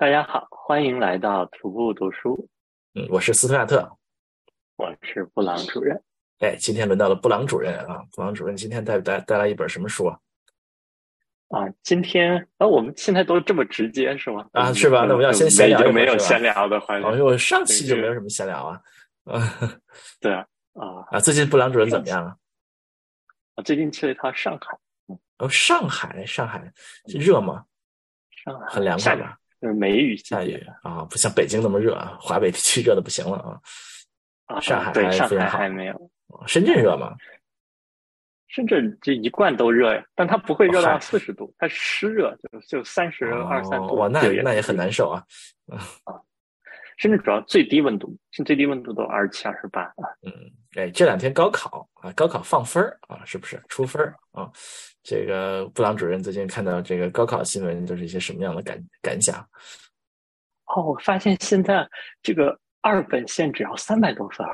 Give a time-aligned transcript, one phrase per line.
[0.00, 2.48] 大家好，欢迎来到徒步读书。
[2.94, 3.98] 嗯，我是斯图亚特，
[4.76, 6.02] 我是布朗主任。
[6.38, 8.02] 哎，今天轮到了布朗主任啊！
[8.12, 10.18] 布朗主任今天带带带来一本什么书啊？
[11.48, 14.48] 啊，今天啊，我们现在都这么直接是吗？
[14.54, 15.04] 啊，是吧？
[15.04, 17.06] 那我们要先闲聊，没有闲聊的环节。
[17.10, 18.80] 因为我上期就没有什么闲聊啊。
[19.24, 19.38] 啊，
[20.18, 21.20] 对啊，啊啊！
[21.20, 22.34] 最近布朗主任怎么样啊？
[23.54, 24.78] 我最近去了一趟上海。
[25.36, 26.72] 哦，上海，上海
[27.04, 27.66] 热吗？
[28.30, 29.36] 上海很凉快吧？
[29.60, 33.60] 就是梅雨下雨啊，不像北京那么热啊，华北地区热的不行了啊。
[34.46, 36.10] 啊，上海对，上海还没有。
[36.46, 37.14] 深圳热吗？
[38.48, 43.94] 深圳这一贯都热呀，但它不会热到四十度，它湿热，就就三十二三度。
[43.96, 45.22] 哇，那那也很难受啊。
[46.04, 46.18] 啊，
[47.00, 50.04] 深圳主要最低温度，现最低温度都二十七、二十八啊。
[50.20, 50.32] 嗯，
[50.76, 54.52] 哎，这两天高考啊，高考放分儿啊，是不是出分儿啊？
[55.02, 59.40] 这个布朗主任最近看到这个高考新闻，都是一些什么样的感感想？
[60.66, 61.88] 哦，我发现现在
[62.22, 64.52] 这个二本线只要三百多分啊。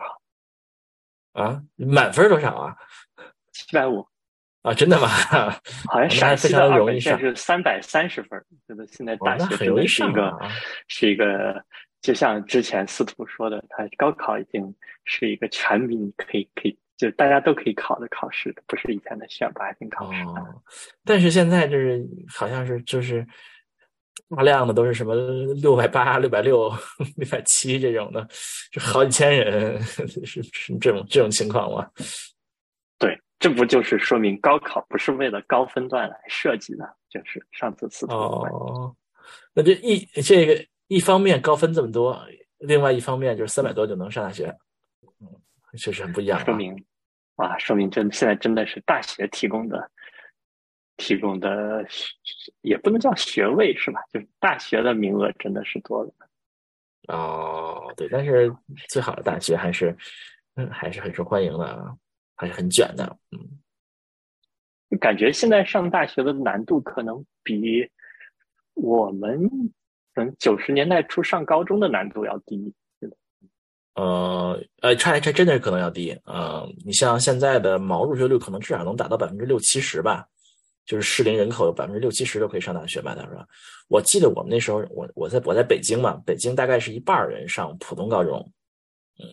[1.33, 2.77] 啊，满分多少啊？
[3.51, 4.07] 七百五
[4.63, 5.09] 啊，真的吗？
[5.91, 8.41] 好像陕西的二本线是三百三十分。
[8.69, 10.49] 觉得现在大学真的是一个，啊、
[10.87, 11.65] 是一个，
[12.01, 20.23] 就像之前司徒说的，他高考已经是一个全民可以可以，就大家都可以考的考试，不是以前的选拔性考试。
[20.23, 20.63] 哦，
[21.05, 23.27] 但是现在就是好像是就是
[24.37, 25.15] 大量的都是什么
[25.55, 26.69] 六百八、六百六、
[27.17, 28.27] 六百七这种的，
[28.71, 31.91] 就好几千人，是是这种这种情况吗？
[32.99, 33.21] 对。
[33.39, 36.97] 这不就是说明高考不是为了高分段来设计的？
[37.11, 38.97] 就是上次司徒哦，
[39.53, 40.55] 那这一这个
[40.89, 42.21] 一方面高分这么多，
[42.59, 44.47] 另外一方面就是三百多就能上大学，
[45.21, 45.29] 嗯，
[45.79, 46.39] 确实很不一样。
[46.45, 46.85] 说明
[47.37, 49.91] 啊，说明真现在真的是大学提供的
[50.97, 51.87] 提供的
[52.63, 54.01] 也不能叫学位是吧？
[54.13, 56.13] 就是大学的名额真的是多了。
[57.09, 58.55] 哦，对，但是
[58.89, 59.97] 最好的大学还是
[60.55, 61.97] 嗯还是很受欢迎的啊。
[62.39, 67.91] 还是很卷的，嗯，感觉现在上大学的难度可能比
[68.75, 69.41] 我们
[70.17, 72.75] 嗯九十年代初上高中的难度要低，
[73.95, 80.27] 呃呃，差差真的是可能要低，嗯，你像现在的毛入学率可能至少能达到百分之六七十吧，
[80.85, 83.47] 就是适龄人口有百分之六七十都可以上大学吧，他说，
[83.89, 88.39] 我记得我们那时候，我我在我在北京嘛，北京大概是一半人上普通高中。
[89.19, 89.25] 嗯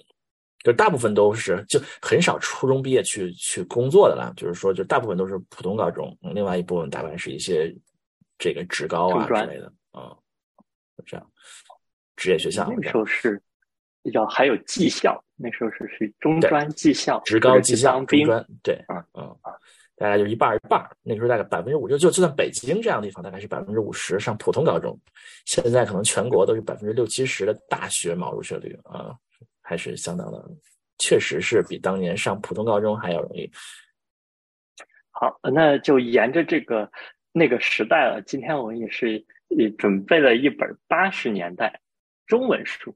[0.64, 4.32] 就大部分都是，就很少初中毕业去去工作的了。
[4.38, 7.76] 就是说，就大部分都是普通高中，另外一部分大概是一些
[8.38, 10.16] 这个职高啊之类的啊，
[11.06, 11.32] 这样
[12.16, 12.72] 职业学校。
[12.78, 13.42] 那时候是
[14.02, 18.46] 比较还有技校，那时候是是中专技校、职高技校、中专。
[18.62, 19.38] 对，嗯嗯，
[19.96, 20.84] 大概就一半一半。
[21.02, 25.00] 那时候大概百分之五，就就就算北京这样的地方，大概是百分之五十上普通高中。
[25.46, 29.16] 现在可能全国都是百分之六七十的大学毛入学率啊。
[29.66, 30.46] 还是相当的，
[30.98, 33.50] 确实是比当年上普通高中还要容易。
[35.10, 36.92] 好，那就沿着这个
[37.32, 38.22] 那个时代了。
[38.26, 39.26] 今天我们也是
[39.56, 41.80] 也准备了一本八十年代
[42.26, 42.96] 中文书，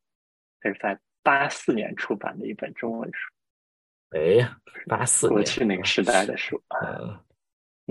[0.59, 3.31] 这是在八四年出版的一本中文书。
[4.11, 4.57] 哎呀，
[4.87, 7.23] 八四过去那个时代的书啊。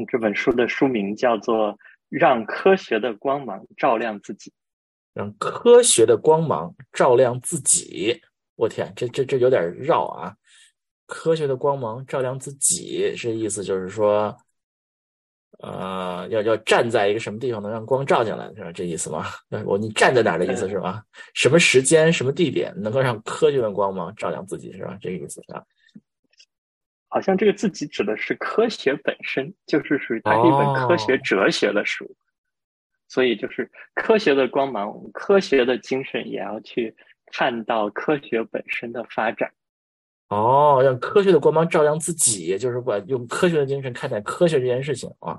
[0.09, 1.73] 这本书的书名叫做
[2.09, 4.51] 《让科学的光芒照亮自己》，
[5.15, 8.23] 让科学的光芒照亮自己。
[8.55, 10.35] 我天，这这这有点绕啊！
[11.07, 14.37] 科学的光芒照亮自己，这意思就是说，
[15.59, 18.73] 呃，要要站在一个什么地方能让光照进来，是吧？
[18.73, 19.25] 这意思吗？
[19.65, 21.03] 我你站在哪儿的意思是吧？
[21.35, 24.97] 什么时间、什么地点能够让科学的光芒照亮自己，是吧？
[25.01, 25.63] 这个意思啊？
[27.09, 32.15] 好像这个自己指的是科学本身，就是属于它是一本科学哲学的书，
[33.09, 36.95] 所以就是科学的光芒、科学的精神也要去。
[37.33, 39.53] 看到科学本身的发展，
[40.29, 45.39] 哦，让科学的光芒照亮自己，就是管用科学的精神看待科学这件事情啊，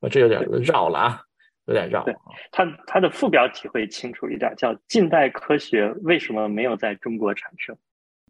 [0.00, 1.22] 我这有点绕了啊，
[1.66, 2.02] 有点绕。
[2.04, 2.12] 对，
[2.50, 7.76] 它它的副标题会清楚一点，叫“近代科学为什么没有在中国产生”。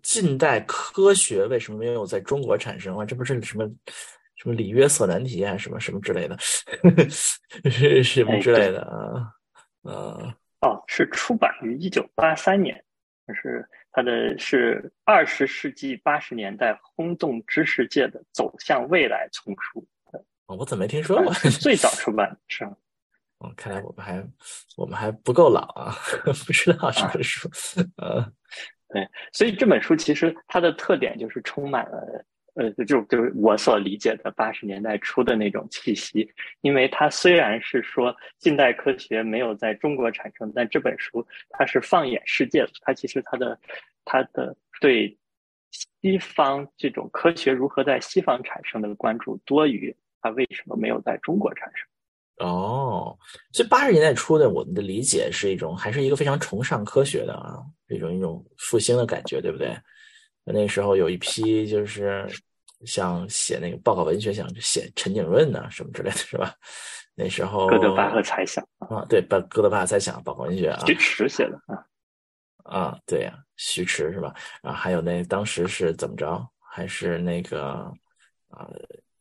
[0.03, 3.05] 近代科学为什么没有在中国产生啊？
[3.07, 3.67] 这不是什么
[4.37, 6.37] 什么里约瑟难题啊，什么什么之类的，
[8.05, 9.33] 什么之类的啊？
[9.85, 12.79] 呃，哦，是出版于一九八三年。
[13.27, 13.67] 就是
[13.97, 19.87] 它的是二十世纪八十年代轰动知识界的走向未来丛书。
[20.47, 21.33] 哦，我怎么没听说过？
[21.61, 22.77] 最早出版是吗？
[23.39, 24.27] 哦，看来我们还
[24.77, 25.95] 我们还不够老啊，
[26.45, 27.49] 不知道这本书。
[27.97, 28.21] 呃，
[28.89, 36.29] 对，所以这本书其实它的特点就是充满了呃，就就是我所理解的八十年代初的那种气息。
[36.61, 43.59] 因为它虽然是说近代科学没有在中国产生，但这本书它是放眼世界的，它其实它的
[44.05, 45.17] 它的对
[45.71, 51.89] 西方这种科学如何在西方产生的关注多于它为什么没有在中国产生。
[52.39, 53.17] 哦，
[53.53, 59.77] 所以八十年代初的我们的理解是一种，还是一个非常崇尚科学的啊，一种一种复兴的感觉，对不对？
[60.45, 62.27] 那时候有一批就是
[62.85, 66.55] 想写那个报告文学，想写陈景润呐什么之类的是吧？
[67.15, 71.87] 那时候哥德巴赫猜想啊，对，把哥德巴赫猜想报告文学啊，徐迟写的啊，
[72.65, 74.35] 啊，对呀，徐迟是吧？
[74.63, 76.47] 啊，还有那当时是怎么着？
[76.59, 77.91] 还是那个
[78.49, 78.69] 啊，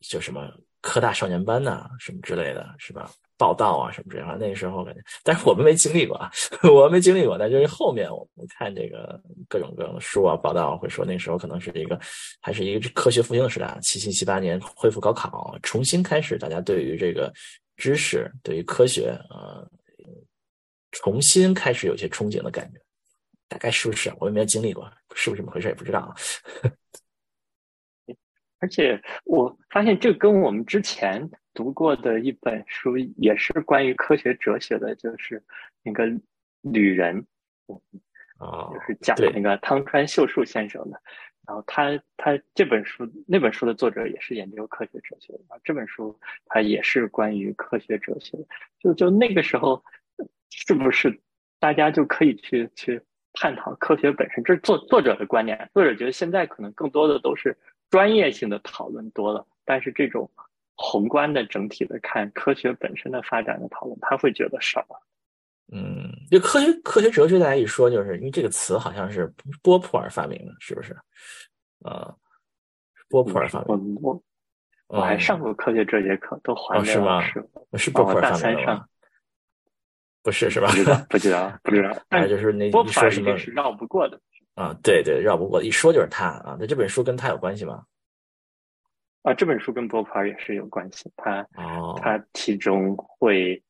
[0.01, 0.51] 叫什么？
[0.83, 3.09] 科大少年班呐，什么之类的是吧？
[3.37, 4.37] 报道啊，什么之类的。
[4.37, 6.29] 那时候感觉，但是我们没经历过啊，
[6.69, 7.37] 我没经历过。
[7.37, 11.97] 但就是后面我们看这个各种各样的书啊、报道，会说那时候可能是一个，
[12.41, 13.77] 还是一个科学复兴的时代。
[13.81, 17.33] 七七七八年恢复高考，重新开始，大家对于这个
[17.77, 19.63] 知识、对于科学啊，
[20.91, 22.79] 重新开始有些憧憬的感觉。
[23.49, 24.11] 大概是不是？
[24.19, 26.13] 我也没有经历过，是不是这么回事也不知道。
[28.63, 35.43] 而且我发现，这跟我们之前读过的一本书也是关于科学哲学的，就是
[35.83, 36.07] 那个
[36.61, 37.25] 《旅人》，
[38.37, 40.97] 啊，就是讲那个汤川秀树先生的。
[41.45, 48.45] 然后他他这本书那本书的作者也是研究科学哲学的，这本书他也是关于科学哲学的。
[48.79, 49.83] 就就那个时候，
[50.49, 51.19] 是不是
[51.59, 53.01] 大家就可以去去
[53.33, 54.41] 探讨科学本身？
[54.45, 55.69] 这是作作者的观点。
[55.73, 57.57] 作者觉得现在可能更多的都是。
[57.93, 60.27] 专业性的讨论多了，但是这种
[60.73, 64.99] 宏观的整体的看科学本身的发展的讨论，他会觉得少了。
[65.71, 69.31] 嗯，就科学科学哲学，大家一说，就是因为这个词好像是
[69.61, 70.97] 波普尔发明的，是不是？
[71.83, 72.11] 啊，
[73.09, 73.95] 波普尔发明。
[74.01, 74.19] 我
[74.87, 77.21] 我还上过科学哲学课，都还是吗？
[77.21, 77.47] 是
[77.77, 78.85] 是波普尔发明的吗？
[80.23, 80.67] 不是是吧？
[80.69, 81.95] 不知道不知道不知道。
[82.09, 84.19] 但 就是那波普尔是绕不过的。
[84.55, 86.55] 啊，对对，绕不过，一说就是他啊。
[86.59, 87.83] 那这本书跟他有关系吗？
[89.23, 91.11] 啊，这本书跟波普尔也是有关系。
[91.15, 93.63] 他哦，他其中会，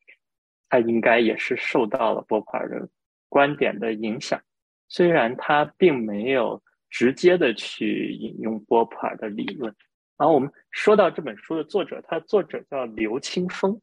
[0.68, 2.90] 他应该也是受到了波普尔的
[3.30, 4.42] 观点的影响。
[4.90, 9.74] 虽然他并没有直接的去引用波普尔的理论。
[10.18, 13.80] 然后我们说到这本书的作者，他作者叫刘清风。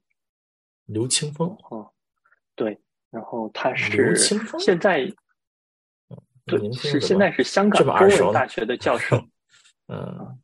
[0.85, 1.91] 刘清风哦，
[2.55, 2.79] 对，
[3.11, 5.11] 然后他是现在。
[6.51, 9.17] 对，是现在是香港中文大学的教授。
[9.89, 10.39] 嗯，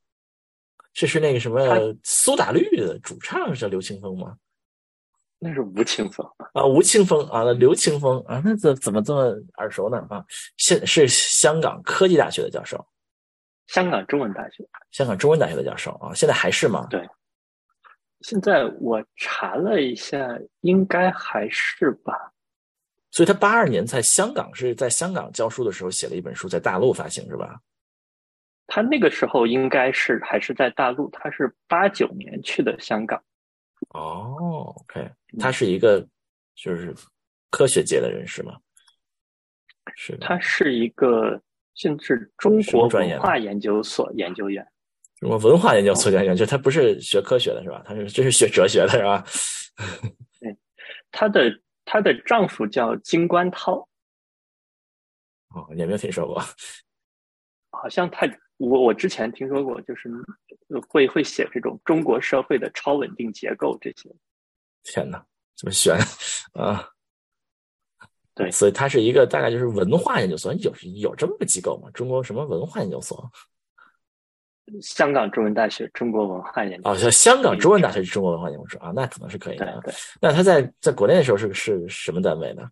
[0.93, 4.37] 这是那个什么苏打绿的主唱是叫刘青峰吗？
[5.39, 9.23] 那是吴青峰啊，吴青峰啊，那刘青峰啊，那怎怎么这么
[9.59, 9.99] 耳熟呢？
[10.09, 10.25] 啊，
[10.57, 12.83] 现是香港科技大学的教授，
[13.67, 16.87] 香港中文大学，香港中文大学的教授啊，现在还是吗？
[16.89, 17.07] 对，
[18.23, 20.27] 现在我查了一下，
[20.63, 22.33] 应该还是吧。
[23.17, 27.59] 所以他八二年在香港是在香港教书的时候写了一本书，在大陆发行是吧？
[28.67, 33.19] 他那个时候应该是还是在大陆，他是八九年去的香港。
[33.95, 36.07] 哦，OK，他是一个
[36.55, 36.95] 就是
[37.51, 38.55] 科学界的人士吗？
[39.95, 41.41] 是，他是一个
[41.75, 44.63] 甚至中国文化研究所研究员。
[45.21, 47.83] 什么文化研究所研究员，就他不是学科学的是吧？
[47.87, 49.25] 他是这是学哲学的是吧？
[50.39, 50.55] 对，
[51.11, 51.51] 他的。
[51.87, 53.89] 她的丈夫叫金观涛，
[55.55, 56.43] 哦，也没有听说过？
[57.71, 60.11] 好像他，我我之前听说过，就是
[60.89, 64.15] 会会写这种中国社会的超稳定结构这些。
[64.83, 65.97] 天哪，这么悬
[66.55, 66.89] 啊！
[68.35, 71.91] 对，所以它是一个大概就是文化研究所，有有这么个机构吗？
[71.93, 73.31] 中国什么文化研究所？
[74.83, 79.81] 香港中文大学中国文化研究哦，叫香港中文大学中国文化研究所啊，那可能是可以的。
[79.85, 82.69] 对，那他在在国内的时候是是什么单位呢？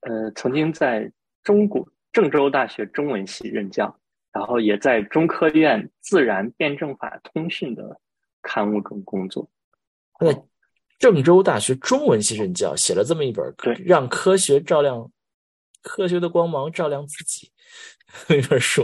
[0.00, 1.10] 呃，曾经在
[1.42, 3.98] 中国郑州大学中文系任教，
[4.32, 7.98] 然后也在中科院自然辩证法通讯的
[8.42, 9.48] 刊物中工作。
[10.14, 10.42] 他在
[10.98, 15.10] 郑州大学中文系任教，写了这么一本对让科学照亮
[15.82, 17.50] 科学的光芒照亮自己
[18.28, 18.82] 一本书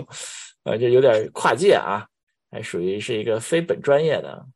[0.63, 2.09] 啊，这有点跨界啊。
[2.55, 4.47] 还属于是一个非本专业的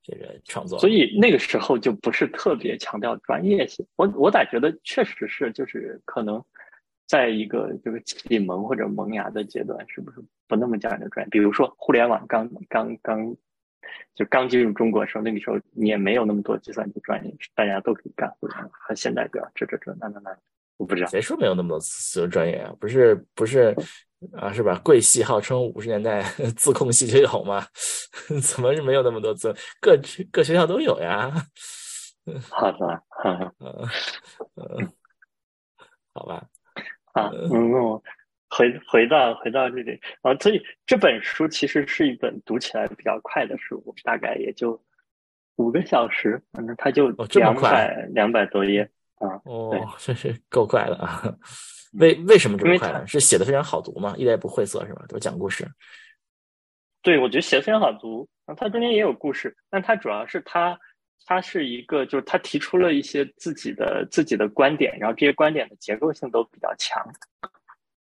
[0.00, 3.84] 这个创作，所以那个时候就不是特别强调专业性。
[3.96, 6.40] 我我咋觉得确实是，就是可能
[7.08, 11.30] 在一个这个启蒙或者萌芽的阶段，是不是不那么讲究专业？
[11.30, 13.36] 比如说互联网刚刚刚
[14.14, 18.70] 就刚进入中国的时候，那个时候你也没有那么多计算机专业，大家都可以干互联网。
[18.72, 20.30] 和现在比这这这那那那，
[20.76, 22.72] 我不知道谁说没有那么多词专业啊？
[22.80, 23.74] 不是不是。
[24.36, 24.80] 啊，是吧？
[24.84, 26.22] 贵系号称五十年代
[26.56, 27.66] 自控系就有嘛？
[28.40, 29.52] 怎么是没有那么多自？
[29.80, 29.98] 各
[30.30, 31.28] 各学校都有呀。
[32.48, 33.52] 好的， 嗯
[34.54, 34.88] 嗯，
[36.14, 36.46] 好吧。
[37.14, 38.00] 啊，嗯，
[38.48, 44.80] 回回到回到这里啊，所以这本书其实是一本读起来比较快的书，大概也就
[45.56, 48.88] 五个小时，反正它就两百两百多页
[49.28, 49.40] 啊。
[49.44, 51.22] 哦，这是够快的啊。
[51.94, 53.06] 为为什么这么快呢？
[53.06, 54.14] 是写的非常好读吗？
[54.16, 55.04] 一点也不晦涩是吧？
[55.08, 55.68] 都是讲故事。
[57.02, 58.28] 对，我觉得写的非常好读。
[58.56, 60.78] 它中间也有故事，但它主要是它，
[61.26, 67.02] 它是一个，就是它提出了一些自己的自己的观点，然后这些观点的结构性都比较强。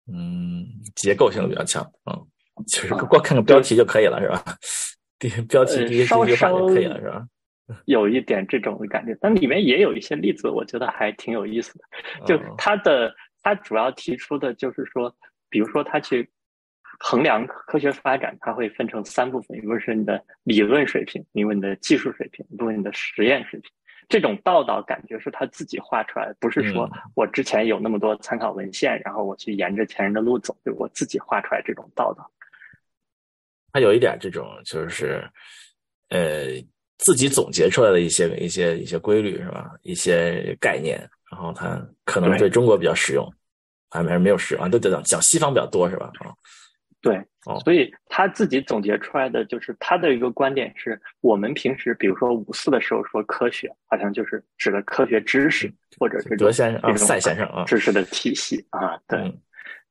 [0.07, 1.83] 嗯，结构性比较强。
[2.11, 2.26] 嗯，
[2.66, 4.45] 就是光看个标题就可以了，是吧？
[5.19, 7.26] 第标题第一句话就可以了，是吧？
[7.87, 11.85] 有一点这种的感觉，但里面也有一些例子，我觉得还挺有意思的。
[12.26, 13.14] 就他的。
[13.45, 15.12] 他主要提出的就是说，
[15.50, 16.31] 比如说他去
[17.00, 23.69] 衡量科学发展，他会分成三部分：一个是你的理论水平，一个你的技术水平，一个你的实验水平。
[24.09, 32.31] 这种道道感觉是他自己画出来的，不是说我之前有那么多参考文献，然后我去沿着前人的路走，就我自己画出来这种道道。
[33.73, 35.28] 他有一点这种，就是
[36.11, 36.62] 呃，
[37.04, 39.73] 自己总结出来的一些一些一些规律是吧？
[39.82, 40.99] 一些概念。
[41.30, 43.26] 然后他可能对中国比较实用，
[43.88, 46.12] 还没没有实用啊，都讲讲西方比较多是吧？
[46.21, 46.28] 啊，
[47.00, 47.18] 对，
[47.64, 59.18] 所以他自己总结出来的就是他的一个观点是：我们平时比如说五四的时候说科学，好像就是指的科学知识或者是德先生啊，赛先生啊，知识的体系啊，对。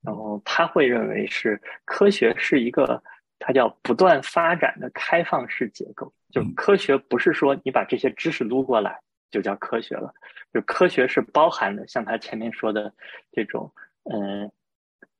[0.03, 3.01] 然后他会认为是科学是一个，
[3.41, 8.97] 它叫不断发展的开放式结构，就科学不是说你把这些知识撸过来。
[9.31, 10.13] 就叫科学了，
[10.53, 12.93] 就科学是包含的，像他前面说的
[13.31, 13.73] 这种，
[14.11, 14.51] 嗯，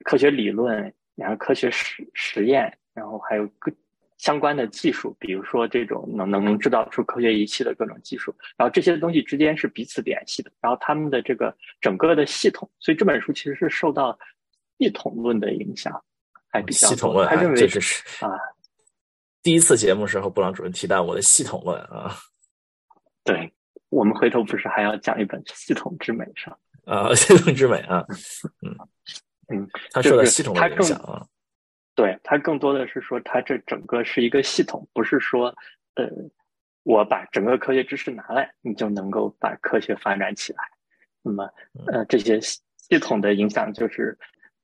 [0.03, 3.71] 科学理论，然后科学实实验，然后还有各
[4.17, 14.19] 相关的技术，比如说这种能能能制造出科学仪器的各种技术，然后这些东西之间是彼此联系的，然后他们的这个整个的系统，所以这本书其实是受到
[14.77, 16.03] 系统论的影响，
[16.51, 18.29] 还比较系统论，他认为这是啊，
[19.41, 22.15] 第一次节目时候，布朗主任提到我的系统论啊，
[23.23, 23.51] 对。
[23.89, 28.05] 我们回头不是还要讲一本《系统之美》上啊，《系统之美》啊，
[28.61, 28.73] 嗯
[29.49, 31.27] 嗯，他受到系统的影响啊，
[31.93, 35.53] 对他更多的是说，他这整个是一个系统，不是说
[35.95, 36.07] 呃，
[36.83, 40.59] 我把整个科学知识拿来，你就能够把科学发展起来。
[41.21, 41.49] 那么
[41.91, 44.17] 呃，这些系统的影响就是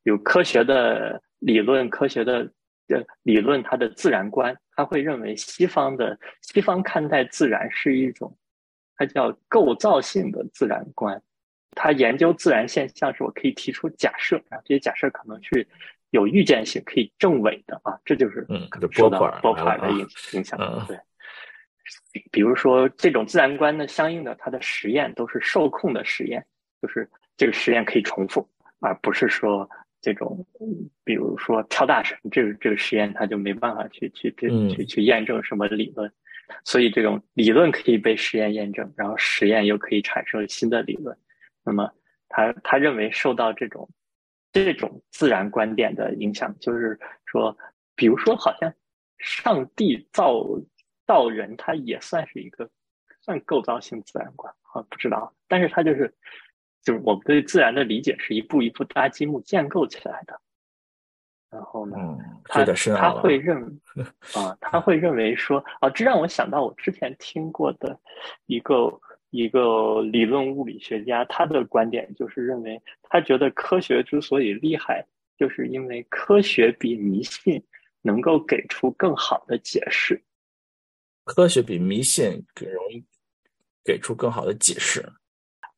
[0.03, 2.51] 有科学的理论，科学的
[2.87, 8.37] 呃理论，它的自然观，他会认为西方的西方看待自然是一种。
[8.99, 11.21] 它叫构造性的自然观，
[11.75, 15.67] 它研究自然现象时，我可以提出假设啊，这些假设可能是
[16.09, 19.99] 有预见性、可以证伪的啊，这就是嗯，受到波普尔的影
[20.33, 20.59] 影响。
[20.87, 20.97] 对，
[22.31, 26.43] 比如说这种自然观的相应的，它的实验都是受控的实验，
[26.81, 29.69] 就是这个实验可以重复，而不是说
[30.07, 30.45] 这种，
[31.03, 34.33] 比如说跳大神这个这个实验，它就没办法去去
[34.69, 36.09] 去去验证什么理论。
[36.63, 41.17] 所以，这种理论可以被实验验证，然后实验又可以产生新的理论。
[41.65, 41.91] 那么，
[42.29, 43.89] 他他认为受到这种
[44.53, 47.57] 这种自然观点的影响，就是说，
[47.97, 48.73] 比如说，好像
[49.17, 50.41] 上帝造
[51.05, 52.69] 造人，他也算是一个
[53.19, 55.33] 算构造性自然观啊，不知道。
[55.49, 56.15] 但是，他就是
[56.83, 60.39] 就是我们对自然的理解是一步一步搭积木建构起来的。
[61.49, 61.95] 然后呢，
[62.43, 62.65] 他
[62.97, 63.79] 他会认
[64.35, 67.97] 啊，他会认为说啊，这让我想到我之前听过的
[68.47, 75.05] 一个一个理论物理学家，他的观点就是认为，他觉得科学之所以厉害，
[75.37, 77.63] 就是因为科学比迷信
[78.01, 80.21] 能够给出更好的解释。
[81.23, 83.05] 科学比迷信更容易
[83.85, 85.01] 给出更好的解释。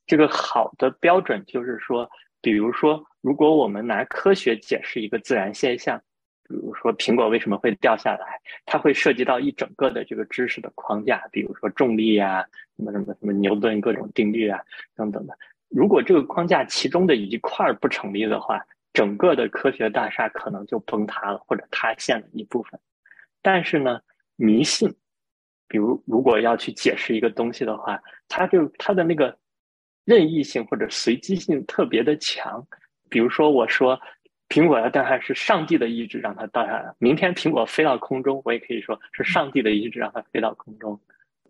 [0.09, 2.09] 这个好的标准就是说。
[2.41, 6.01] 比如说，如果我们拿科学解释一个自然现象，
[6.47, 12.41] 比如说苹果为什么会掉下来，它会涉及到一整个的这个知识的框架，比如说重力啊，
[12.77, 14.57] 什么什么什么牛顿各种定律啊
[14.95, 15.37] 等等的。
[15.67, 22.79] 如果这个框架其中的一块不成立的话，整个的科学大厦可能就崩塌了或者塌陷了一部分。
[23.41, 23.99] 但是呢，
[24.37, 24.95] 迷信，
[25.67, 29.37] 比如如果要去解释一个东西的话，它就它的那个。
[30.09, 32.65] 任意性或者随机性特别的强，
[33.09, 33.99] 比如说我说
[34.47, 40.99] 苹果要掉下来是上帝的意志让它掉下来，明天苹果飞到空中，我也可以说是上帝的意志让它飞到空中。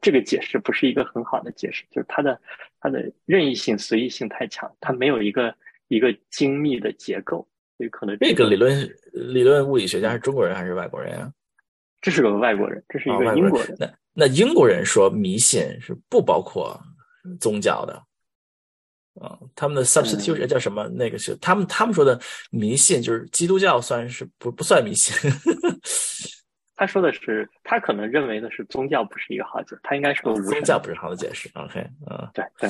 [0.02, 2.38] 这个解释不是一个很好的解释，就是它的
[2.82, 5.56] 它的任意性、随意性太强，它没有一个
[5.88, 7.48] 一个精密的结构。
[7.78, 11.32] 所以可能这个理论理论物理学家是中国人还是外国人啊？
[12.02, 13.74] 这是个外国人，这是一个英国人。
[13.80, 16.78] 那那英国人说迷信是不包括
[17.40, 18.04] 宗教的。
[19.20, 20.88] 啊，他们的 substitution 叫什么？
[20.90, 22.20] 那个是他们他们说的
[22.52, 25.14] 迷信，就是基督教算是不不算迷信。
[26.80, 31.50] 他说的是，他可能认为的是宗教不是一个好解，他应该说宗教不是好的解释。
[31.56, 32.70] OK，嗯，对对，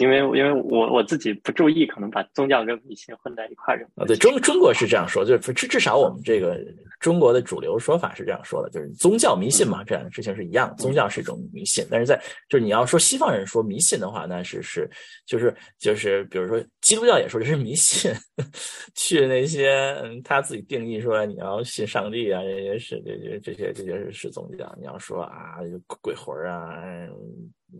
[0.00, 3.88] 因为因为我我自己不注意，可能把宗教跟迷信混在一块儿。
[3.94, 6.60] 啊，对中中国是这样说，就是至至少我们这个
[7.00, 11.82] 中国的主流说法是这样说的，就是宗教迷信嘛，这样的事情是一样，宗教是一种迷信。
[11.90, 14.86] 但是在就是你要说西方人说迷信的话，那是是
[15.24, 18.12] 就是就是比如说基督教也说这是迷信，
[18.94, 23.37] 去那些嗯他自己定义说你要信上帝啊，这些是这些。
[23.40, 25.58] 这些这些是是宗教，你要说啊，
[26.00, 26.82] 鬼魂啊，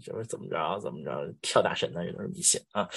[0.00, 2.88] 什么怎么着怎么着跳大神呢，也都是迷信啊。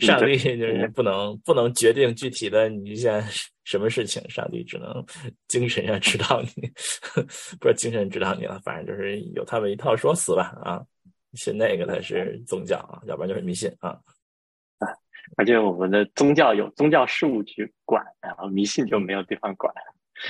[0.00, 3.24] 上帝就是不能不能决定具体的你现在
[3.64, 5.04] 什么事情，上帝只能
[5.48, 6.48] 精神上指导你，
[7.60, 10.84] 不是精神指导你了，反正就是有他们一套说辞吧啊。
[11.36, 13.98] 是那个才是宗教啊，要不然就是迷信啊。
[14.78, 14.86] 啊，
[15.36, 19.74] 而且我们的宗教有宗教事务局管，然后迷信就没有地方管。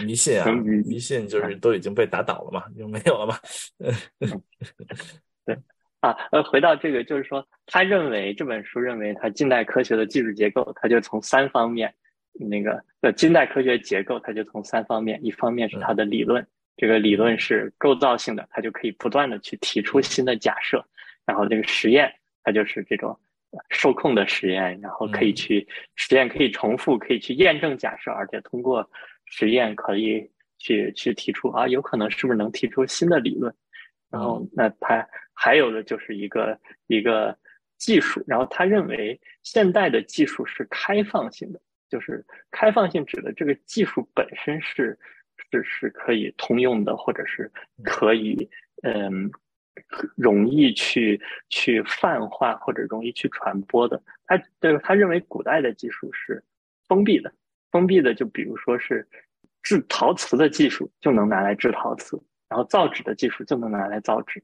[0.04, 3.38] 迷信啊，迷信就是都已经被打倒了嘛，就没有了嘛。
[5.46, 5.56] 对
[6.00, 11.94] 啊，呃，回到这个，就是说，他认为这本书认为，他近代科学的技术结构，他就从三方面，
[12.32, 20.84] 那个呃，近代科学结构，它就从三方面，一方面是它的理论，这个理论是构造性的，它就可以不断的去提出新的假设，
[21.24, 22.12] 然后这个实验，
[22.42, 23.18] 它就是这种
[23.70, 28.90] 受控的实验，然后可以去实验可以重复，可以去验证假设，而且通过。
[29.26, 33.54] 实验可以去去提出啊，有可能是不是能提出新的理论？
[34.10, 37.36] 然后那他还有的就是一个一个
[37.78, 44.96] 技术，然后他认为现代的技术是开放性的，就是开放性指的这个技术本身是
[45.50, 47.50] 是是可以通用的，或者是
[47.82, 48.48] 可以
[48.82, 49.30] 嗯
[50.16, 54.00] 容易去去泛化或者容易去传播的。
[54.26, 56.42] 他对他认为古代的技术是
[56.86, 57.32] 封闭的。
[57.74, 59.04] 封闭的，就比如说是
[59.60, 62.16] 制陶瓷的技术就能拿来制陶瓷，
[62.48, 64.40] 然后造纸的技术就能拿来造纸，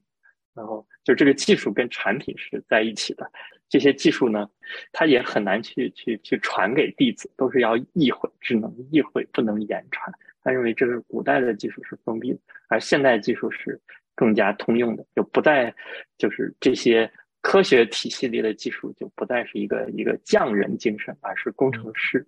[0.53, 3.31] 然后就这个技术跟产品是在一起的。
[3.69, 4.49] 这些技术呢，
[4.91, 10.13] 它也很难去去去传给弟子，都是要意会，只能意会，不能言传。
[10.43, 13.79] 他认为这是古代的技术是封闭的，而现代技术是
[14.13, 15.73] 更加通用的，就不再
[16.17, 22.27] 就是这些科学体系里的技术就不再是一个一个匠人精神，而是工程师。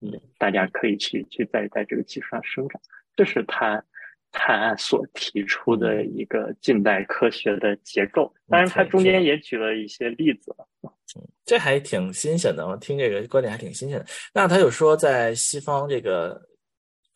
[0.00, 2.80] 嗯，大家可以去去在在这个基础上生长，
[3.16, 3.82] 这是他
[4.30, 8.32] 他所提出的一个近代科学的结构。
[8.48, 10.54] 当然，他中间也举了一些例子。
[10.82, 10.90] 嗯，
[11.44, 14.06] 这还挺新鲜的，我听这个观点还挺新鲜的。
[14.32, 16.40] 那他有说，在西方这个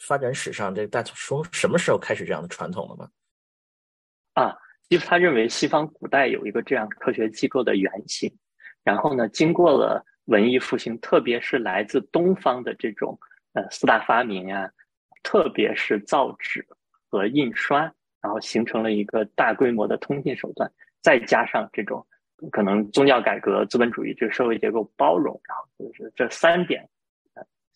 [0.01, 3.09] 发展史上，这大从什么时候开始这样的传统了吗？
[4.33, 4.57] 啊，
[4.89, 8.29] 其实他认为西方古代有一个这样科学机构的原型，
[8.83, 10.05] 然后呢，经过了。
[10.27, 13.19] 文艺复兴，特别是来自东方的这种
[13.55, 14.71] 呃四大发明啊，
[15.23, 16.67] 特别是造纸
[17.09, 17.81] 和印刷，
[18.21, 22.07] 然后形成了一个大规模的通信手段，再加上这种
[22.51, 26.89] 可能宗教改革、资本主义这个社会结构包容，然后就是这三点，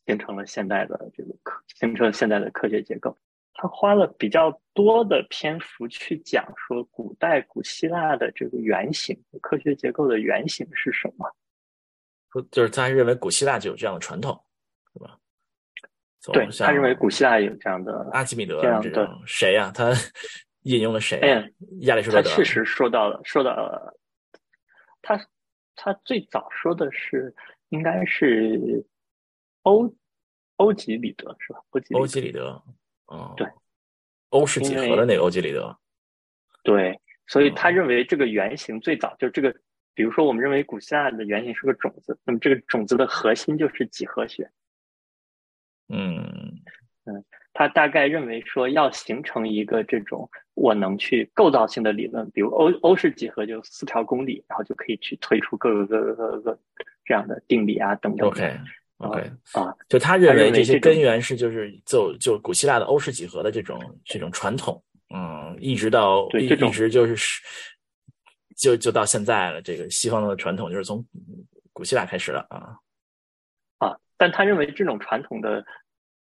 [0.07, 3.17] 形成了现代的这个科，形成了现在的科学结构。
[3.59, 11.27] 他花了比较多的篇幅去讲说，古代古希腊的这个原型，科学结构的原型是什么。
[12.51, 14.39] 就是他认为古希腊就有这样的传统，
[14.93, 15.19] 是吧？
[16.33, 19.71] 对他认为古希腊有这样的阿基米德这样的谁呀？
[19.73, 19.93] 他
[20.63, 21.21] 引用了谁？
[21.83, 22.29] 亚里士多德。
[22.29, 23.97] 他确实说到了，说到了
[25.03, 25.25] 他
[25.77, 27.33] 他最早说的是
[27.69, 28.85] 应该是
[29.63, 29.95] 欧
[30.57, 31.61] 欧几里德是吧？
[31.71, 32.61] 欧几欧几里德，
[33.07, 33.47] 哦，对，
[34.31, 35.79] 欧式几何的那个欧几里德。
[36.65, 39.55] 对，所以他认为这个原型最早就这个。
[39.97, 44.49] 比如说，我们认为古希腊的原型是个种子，那么这个种子的核心就是几何学。
[45.89, 46.61] 嗯
[47.07, 56.59] 嗯，他大概认为说，要形成一个这种我能去构造性的理论，比如欧欧式几何就四条公理，然后就可以去推出各个各个各个
[57.03, 58.29] 这样的定理啊等等。
[58.29, 58.55] OK
[58.99, 67.43] OK 啊，就他认为这些根源是就是就就古希腊的欧式几何的这种这种传统，嗯，一直到一一直就是。
[68.57, 71.05] 就就到现在了，这个西方的传统就是从
[71.73, 72.77] 古希腊开始的啊。
[73.79, 73.95] 啊！
[74.17, 75.63] 但他认为这种传统的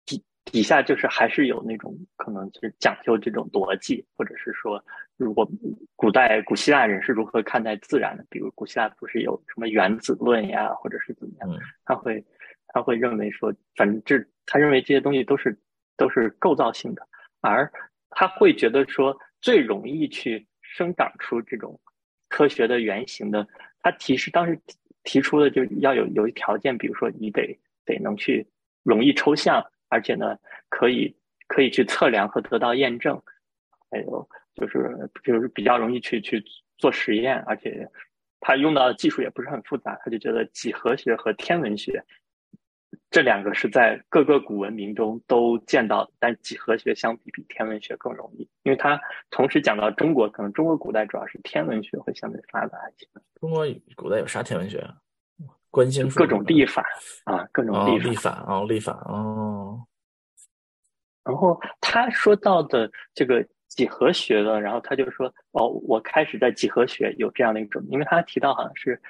[0.06, 4.82] 底底下就是还是有那种可能就是讲究这种逻辑，或者是说，
[5.18, 5.46] 如果
[5.94, 12.24] 古代古希腊人是如何看待自然的，比如古希腊不是有什么原子论呀，或者是怎么样，他会
[12.68, 15.60] 他会认为说，反正这他认为这些东西都是
[15.98, 17.06] 都是构造性的，
[17.42, 17.70] 而
[18.08, 21.78] 他会觉得说，最容易去生长出这种
[22.32, 23.46] 科学的原型的，
[23.82, 24.58] 他提示当时
[25.04, 27.42] 提出的就要有有一条件，比如说你得
[27.84, 28.46] 得能去
[28.82, 30.38] 容易抽象，而且呢
[30.70, 31.14] 可以
[31.46, 33.20] 可以去测量和得到验证，
[33.90, 36.42] 还有就是就是比较容易去去
[36.78, 37.86] 做实验，而且
[38.40, 42.02] 他用到的技术也不是很复杂，他就觉得几何学和天文学。
[43.10, 49.00] 这两个是在各个古文明中都见到，但几何学相比比天文学更容易，因为它
[49.30, 53.06] 同时讲到中国，可能中国古代主要是天文学会相对发达一些。
[53.40, 54.86] 中国古代有啥天文学？
[55.70, 56.84] 观星各种历法
[57.24, 59.86] 啊，各种历历法哦，历法哦。
[61.24, 69.00] 然后他说到的这个几何学的，然后他就说哦，我开始在几何学有这样的一种，因为他提到好像是。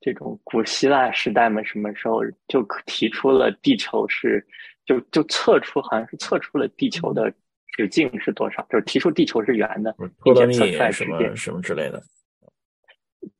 [0.00, 4.46] 这种古希腊时代嘛，什么时候就提出了地球是，
[4.84, 7.32] 就就测出好像是测出了地球的
[7.76, 12.00] 直径是多少，就是提出地球是圆的，并且测出来什么什么之类的。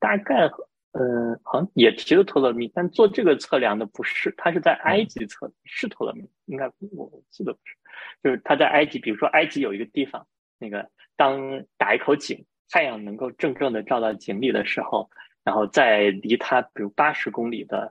[0.01, 0.51] 大概
[0.93, 7.77] 呃，好像也提了托勒密，但做这个测量的不是他，是在埃及测是托勒密，应该我记得不是，
[8.25, 10.27] 就是他在埃及，比如说埃及有一个地方，
[10.59, 15.09] 那个当打一口井，太阳能够正正的照到井里的时候。
[15.49, 17.91] 然后在离它比如八十公里的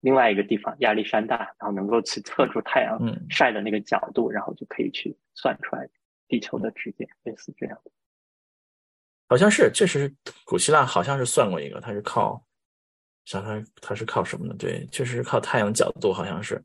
[0.00, 5.88] 另外一个地方亚历山大，然后能够去测出太阳晒的那个角度，然后就可以去算出来
[6.28, 7.90] 地球的直径，类似这样的。
[9.30, 12.44] 好像是，确实，古希腊好像是算过一个，它是靠，
[13.24, 14.54] 想它它是靠什么呢？
[14.58, 16.62] 对，确实是靠太阳角度，好像是，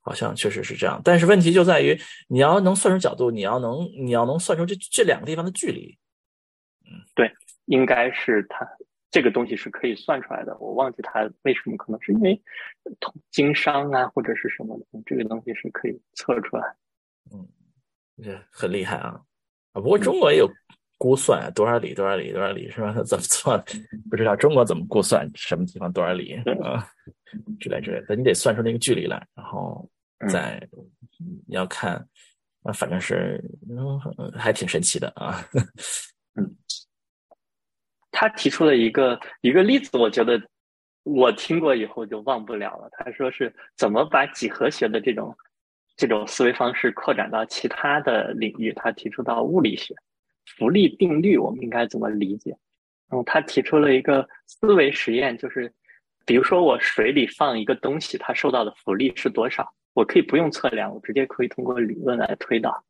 [0.00, 1.02] 好像确实是这样。
[1.02, 5.98] 但是问题就在于，你要能算出角度，你要能你要能算出这这两个地方的距离。
[6.84, 7.32] 嗯，对，
[7.64, 8.64] 应该是它。
[9.14, 12.42] 这个东西是可以算出来的，我忘记它为什么，可能是因为
[12.98, 16.64] 通经商啊，或者是什么的，这个东西是可以测出来。
[17.32, 17.46] 嗯，
[18.20, 19.20] 这很厉害啊！
[19.72, 20.50] 啊，不过中国也有
[20.98, 22.92] 估算，多少里多少里多少里是吧？
[23.06, 23.64] 怎么算？
[24.10, 26.84] 不知道中国怎么估算什么地方多少里啊？
[27.60, 29.88] 之类之类的，你得算出那个距离来，然后
[30.28, 30.60] 再
[31.46, 32.04] 你要看，
[32.64, 33.96] 啊，反正是嗯，
[34.32, 35.38] 还挺神奇的啊。
[36.34, 36.56] 嗯。
[38.16, 40.40] 他提出了一个一个例子，我觉得
[41.02, 42.88] 我听过以后就忘不了了。
[42.92, 45.36] 他说是怎么把几何学的这种
[45.96, 48.72] 这种思维方式扩展到其他的领域。
[48.72, 49.92] 他提出到物理学，
[50.56, 52.50] 浮力定律我们应该怎么理解？
[53.10, 55.72] 然后他提出了一个思维实验，就是
[56.24, 59.74] 比如说我水里放一个东西，它受到的浮力是多少？
[59.92, 62.84] 我可以不用测量，我直接可以通过理论来推导。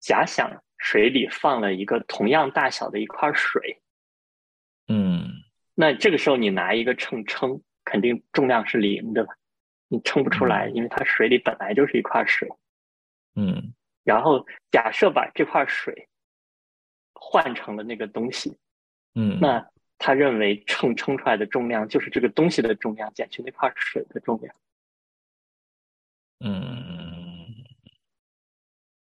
[0.00, 3.78] 假想水里放了一个同样大小的一块水。
[4.88, 5.42] 嗯，
[5.74, 9.34] 那这个时候你拿一个秤称，肯定重量是零，对吧？
[9.88, 12.48] 你称不出来，因为它水里本来就是一块水。
[13.34, 16.08] 嗯，然后假设把这块水
[17.14, 18.56] 换成了那个东西，
[19.14, 19.66] 嗯，那
[19.98, 24.54] 他认为秤称出来的重量就是这个东西的重量减去那块水的重量。
[26.40, 26.93] 嗯。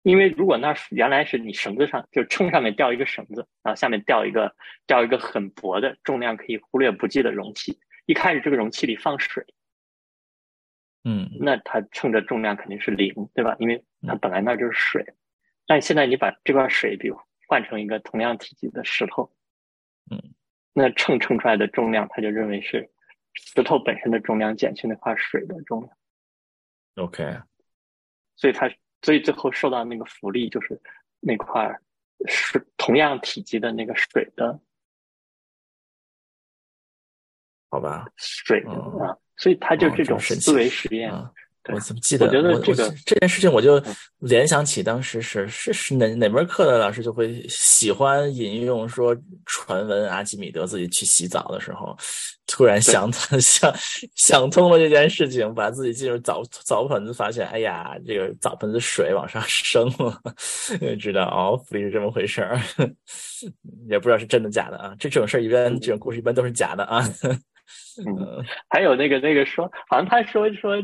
[0.02, 9.44] 因为如果那原来是你绳子上就秤上面吊一个绳子，然后下面吊一个吊一个很薄的重量可以忽略不计的容器，一开始这个容器里放水，
[11.04, 13.56] 嗯，那它称的重量肯定是零，对吧？
[13.58, 15.04] 因为它本来那就是水。
[15.66, 19.30] 但现在你把这块水，比如换成一个同样体积的石头，
[20.10, 20.34] 嗯，
[20.72, 22.90] 那秤称出来的重量，它就认为是
[23.34, 25.92] 石头本身的重量减去那块水的重量。
[26.94, 27.40] OK，
[28.36, 28.72] 所以它。
[29.02, 30.80] 所以最后受到那个浮力就是
[31.20, 31.78] 那块
[32.26, 34.60] 是同样体积的那个水的，
[37.70, 38.06] 好吧？
[38.16, 41.12] 水的啊，所以它就这种思维实验。
[41.72, 42.26] 我怎么记得？
[42.26, 43.80] 我觉得这个这件事情，我就
[44.20, 51.94] 联想起当时是是是哪哪门课的老师就会喜欢引用说传闻，阿基米德自己去洗澡的时候，
[52.46, 53.72] 突然想 想
[54.14, 60.18] 想通了这件事情，把自己进入澡澡盆子，发现哎呀，这个澡盆子水往上升了，
[60.98, 62.58] 知道哦，浮力是这么回事儿，
[63.86, 64.94] 也不知道是真的假的啊。
[64.98, 67.04] 这种事儿一般这种故事一般都是假的啊。
[67.98, 70.82] 嗯，还有那个那个说，好像他说说。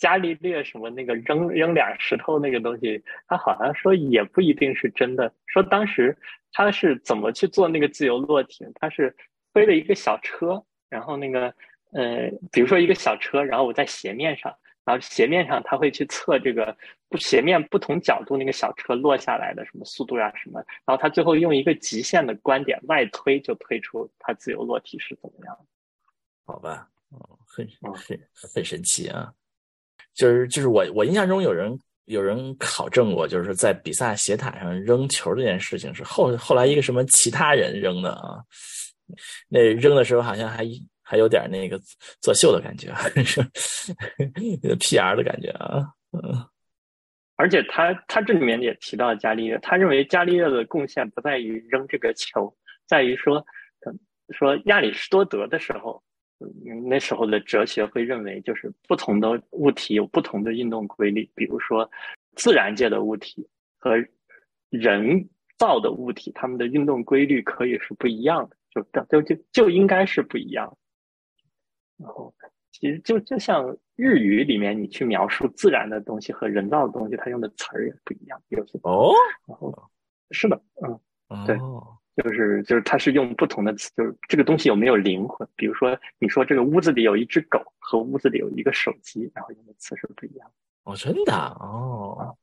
[0.00, 5.30] 伽利略什么那个扔扔俩石头那个东西，他好像说也不一定是真的。
[5.46, 6.16] 说当时
[6.52, 8.66] 他是怎么去做那个自由落体？
[8.76, 9.14] 他是
[9.52, 11.54] 推了一个小车，然后那个
[11.92, 16.74] 呃，比如说一个小车，然后我在斜面上，然后斜面上他会去测这个
[17.10, 25.58] 不斜面不同角度那个小车落下来的什么速度呀什么，然后他最后用一个极限的观点外推，就推出他自由落体是怎么样。
[26.46, 29.34] 好吧，哦，很很很神奇啊。
[30.14, 38.42] 就是就是我我印象中有人有人考证过，就是在比萨斜塔上扔球这件事情是后后来一个什么其他人扔的啊？
[39.48, 40.64] 那扔的时候好像还
[41.02, 41.80] 还有点那个
[42.20, 42.92] 作秀的感觉，
[43.24, 43.40] 是
[44.78, 45.86] PR 的感觉啊。
[46.12, 46.44] 嗯，
[47.36, 52.54] 而且他他这里面也提到伽利略，他认为伽利略的贡献不在于扔这个球，
[52.86, 53.44] 在于说
[54.36, 56.02] 说亚里士多德的时候。
[56.88, 61.28] 那时候的哲学会认为，就是不同的物体有不同的运动规律。
[61.34, 61.90] 比如说，
[62.36, 63.46] 自然界的物体
[63.78, 63.96] 和
[64.70, 70.76] 人造的物体，它们的运动规律可以是不一样的，就就就就应该是不一样。
[71.98, 72.34] 然后，
[72.72, 78.40] 其实就就像日语里面，你去描述自然的东西和人造的东西，它用的词儿也不一样。
[78.48, 79.12] 有些哦，
[79.46, 79.90] 然后
[80.30, 80.62] 是的，
[81.28, 81.58] 嗯，对。
[82.16, 85.48] 就是就是，它是用不同的词，就是这个东西有没有灵魂？
[85.56, 90.50] 比如说，你说这个屋子里有一只狗，和屋子里有一个手机，然后用的词是不一样。
[90.82, 92.36] 哦，真的哦。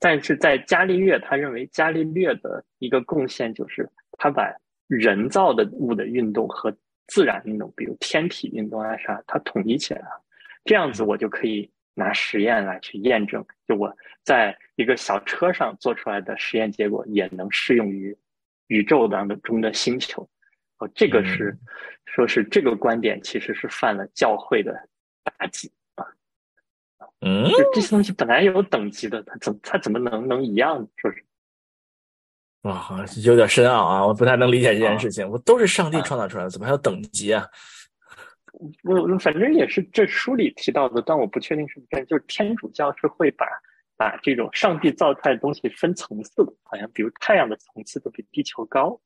[0.00, 4.52] 但是在伽利略，他认为伽利略的一个贡献就是他把
[4.86, 6.74] 人造的物的运动和
[7.06, 10.24] 自然运动，比如天体运动啊啥，他统一起来了。
[10.64, 18.16] 这样子，我就可以拿实验来去验证，就我在一个小车上做出来的实验结果，也能适用于。
[18.68, 20.26] 宇宙当中的星球，
[20.78, 21.54] 哦，这个是，
[22.06, 24.72] 说是这个观点其实是犯了教会的
[25.24, 26.06] 大忌啊，
[27.20, 30.86] 嗯，这些东西本来有等级的，它怎它怎么能能一样？
[30.96, 31.24] 说是，
[32.62, 35.28] 哇，有点深奥啊，我不太能理解这件事情。
[35.28, 37.46] 我都是上帝创造出来的，怎么还有等级啊？
[38.82, 43.46] 我反正也是这书里提到的，但我不确定是不是，就是天主教是会把。
[43.98, 49.00] 把这种上帝造出来的东西分层次的，好像比如太阳的层次都比地球高，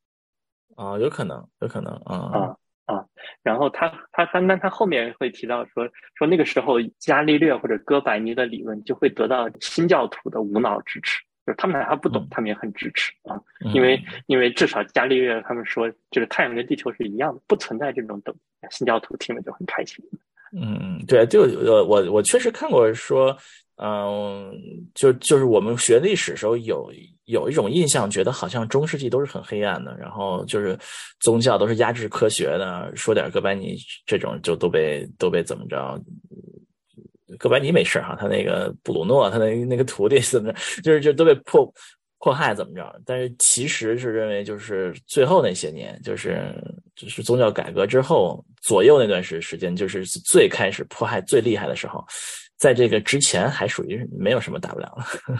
[0.76, 3.06] 啊，有可能，有可能，啊啊啊！
[3.42, 13.40] 然后他他他那他后面会提到说说那个时候伽利略或者哥白尼的理论就会得到新教徒的无脑支持，就是他们哪怕不懂，他们也很支持啊，
[13.72, 18.34] 因为因为至少伽利略他们说这个太阳跟地球是一样的，不存在这种等，
[18.70, 20.04] 新教徒听了就很开心。
[20.54, 23.36] 嗯，对，就我我我确实看过说。
[23.84, 24.52] 嗯，
[24.94, 26.92] 就就是我们学历史时候有
[27.24, 30.78] 有一种印象，觉得好像中世纪都是很黑暗的，然后就是
[31.18, 36.00] 宗教都是压制科学的，说点哥白尼这种就都被都被怎么着？
[37.38, 41.68] 哥白尼没事哈，他那个布鲁诺他那那个徒弟怎么着，就是就都被迫
[42.22, 43.02] 迫害怎么着？
[43.04, 46.54] 但是其实是认为就是最后那些年，就是
[46.94, 52.04] 就是宗教改革之后左右那段时时间，就是最开始迫害最厉害的时候。
[52.56, 55.34] 在这个之前还属于没有什么大不了的，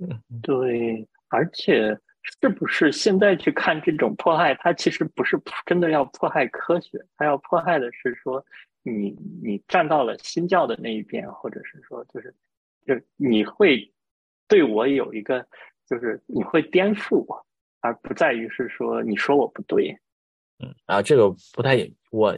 [0.00, 1.96] 嗯， 对，而且
[2.40, 8.44] 是不是现在去看这种迫害，它其实不是真的要迫害科学，它要迫害的是说
[8.82, 12.34] 你你站到了新教的那一边，或者是说就是
[12.84, 13.88] 就你会
[14.52, 15.44] 对我有一个
[15.88, 17.46] 就是你会颠覆我，
[17.80, 19.90] 而不在于是说你说我不对，
[20.58, 22.36] 嗯啊，这个不太我。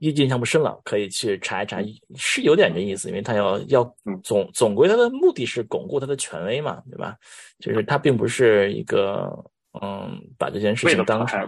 [0.00, 1.82] 印印象不深了，可以去查一查，
[2.14, 7.16] 是有点这意思，因为他要要总总归他的目的是巩固他的权威嘛，对吧？
[7.58, 9.28] 就是他并不是一个
[9.82, 11.44] 嗯，把这件事情当成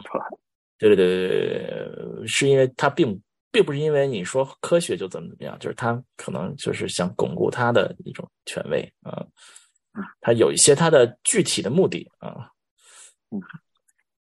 [0.79, 3.17] 对对对对对，是因为他并
[3.53, 9.25] 并不是因为你说科学就怎么怎么样，就是他可能就是想巩固他的一种权威啊，
[10.20, 12.50] 他有一些他的具体的目的啊，
[13.31, 13.40] 嗯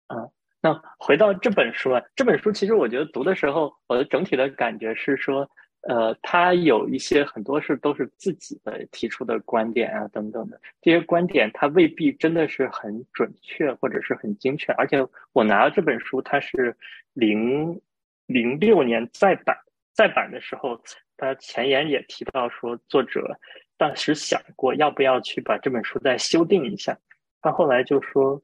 [0.06, 0.28] 啊。
[0.62, 5.50] 那回到这本书啊，这本书其实我觉得读的时候，我的整体的感觉是说，
[5.88, 14.70] 呃，它有一些很多是都是自己的提出的观点啊等等的，这些观点它未必真的是很准确或者是很精确。
[14.74, 14.98] 而且
[15.32, 16.76] 我拿到这本书，它是
[17.14, 17.80] 零
[18.26, 19.56] 零六年再版
[19.94, 20.78] 再版的时候，
[21.16, 23.38] 它前言也提到说，作者
[23.80, 26.96] 当时想过要不要去把这本书再修订一下，
[27.40, 28.40] 他后来就说。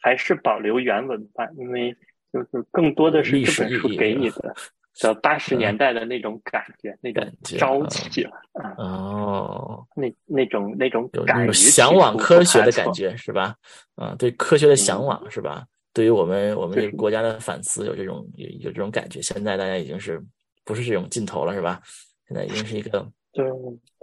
[0.00, 1.92] 还是保留原文吧，因为
[2.32, 4.54] 就是更多的是这本书给你的
[5.00, 13.56] 的八十年代的那种感觉，那种朝气啊，哦，那那种那种那种向往科学的感觉是吧？
[13.96, 15.66] 啊，对科学的向往是吧？
[15.92, 19.20] 对于我们我们这个国家的反思有这种有有这种感觉。
[19.20, 20.22] 现在大家已经是
[20.64, 21.80] 不是这种劲头了是吧？
[22.28, 23.04] 现在已经是一个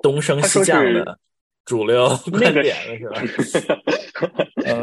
[0.02, 1.20] 东升西降的。
[1.66, 3.20] 主流 观点了是吧？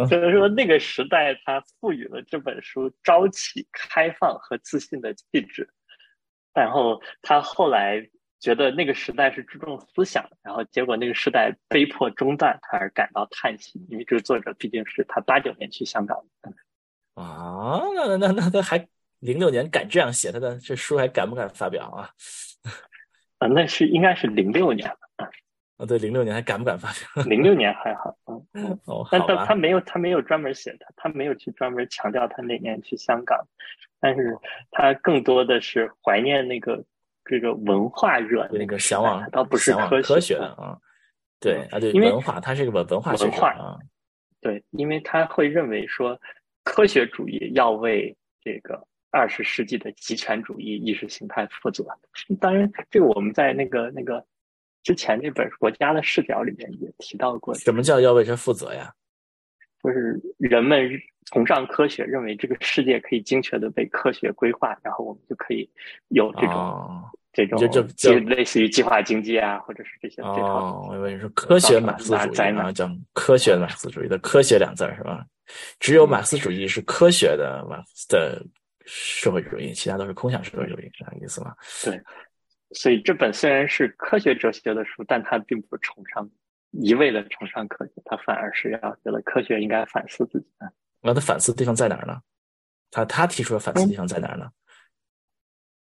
[0.09, 5.69] 所 以说那个时代，他赋予了这本书朝气、开放和自信的气质。
[6.53, 8.05] 然后他后来
[8.41, 13.81] 觉得那个时代是注重思想，然后结果那个时代被迫中断，他而感到叹息。
[13.89, 16.53] 因为这个作者毕竟是他八九年去香港的
[17.15, 18.89] 啊，那那那他还
[19.21, 22.11] 零六年敢这样写，他的这书还敢不敢发表啊？
[23.43, 25.29] 啊，那是应该是零六年啊。
[25.79, 27.25] 啊，对，零六年还敢不敢发表？
[27.29, 28.15] 零六年还好，
[28.53, 33.39] 嗯，哦，但他他没有他没有专门写他，他没有去专门强调他那年去香港，
[34.01, 34.39] 但是
[34.71, 36.85] 他更多的是怀念那个
[37.25, 40.79] 这个文化热那个向往，倒不是科学的啊。
[41.41, 43.77] 对啊，对，因为文化，他是一个文文化文化啊。
[44.41, 46.21] 对，因为他会认为说，
[46.63, 51.87] 科学主义要为这个二十世纪的极权主义意识形态负责。
[52.41, 54.25] 当然，这个我们在那个那个
[54.83, 57.55] 之前那本《国家的视角》里面也提到过。
[57.55, 58.93] 什么叫要为谁负责呀？
[59.85, 60.91] 就是人们
[61.27, 65.71] 崇尚科学，认为这个世界可以精确的被科学规划，然后我们就可以
[66.09, 67.05] 有这种。
[67.35, 70.87] 这种就就类似于计划经济啊，或者是这些这套。
[70.87, 75.25] 我以为你说科学马克思主义啊，叫科学马克思主义的“科学”两字是吧？
[75.81, 78.47] 只有马克思主义是科学的马克思的
[78.87, 81.55] 社会主义，其他都是空想社会主义，这样意思吗？
[81.85, 82.01] 对。
[82.75, 86.27] 所以这本虽然是科学哲学的书，但它并不崇尚
[86.71, 90.47] 一味的崇尚科学，它反而是要觉得科学应该反思自己。
[91.03, 92.21] 那他反思的地方在哪儿呢？
[92.91, 94.51] 他他提出的反思地方在哪儿呢？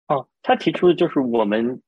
[0.08, 1.80] 哦，他提出的就是我们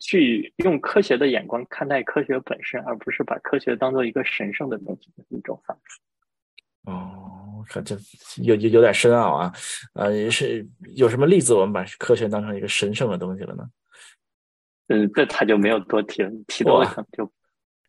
[0.00, 6.00] 去用科学的眼光看待科学本身，而不是把科学当做一个神圣的东西的一种方式。
[6.88, 7.94] 哦，看这
[8.42, 9.52] 有有有点深奥啊，
[9.94, 13.64] 呃，是有什么例子我们把科学当成一个神圣的东西了呢？
[14.88, 17.30] 嗯，这他就没有多提了，提多了就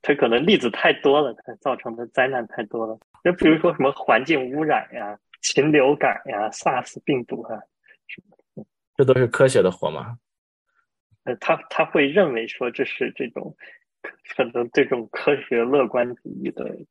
[0.01, 2.99] 他可能例子太多了，它造成的灾难太多了。
[3.23, 7.57] 就比如说什么环境污染呀、禽流感呀、SARS 病毒啊。
[8.97, 10.17] 这都是科学的活吗？
[11.23, 13.55] 呃，他他会认为说这是这种
[14.35, 16.85] 可能这种科学乐观主义的就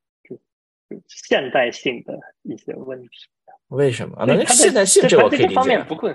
[1.07, 3.09] 现代性的一些问题。
[3.69, 4.25] 为什么？
[4.27, 5.79] 那现代性这我可以理解。
[5.89, 6.15] 不会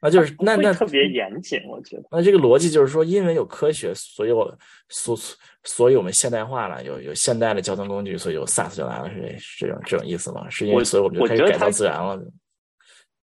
[0.00, 2.04] 啊，就是那那特别严谨，我觉得。
[2.10, 5.16] 那这个逻辑就是说，因为有科学，所以我所
[5.64, 10.48] 所以我们现代化了，有有现代的交通工具，所以有 SARS 就来了，是是这种这种意思吗？
[10.50, 12.22] 是因为所以我们就开始改造自然了。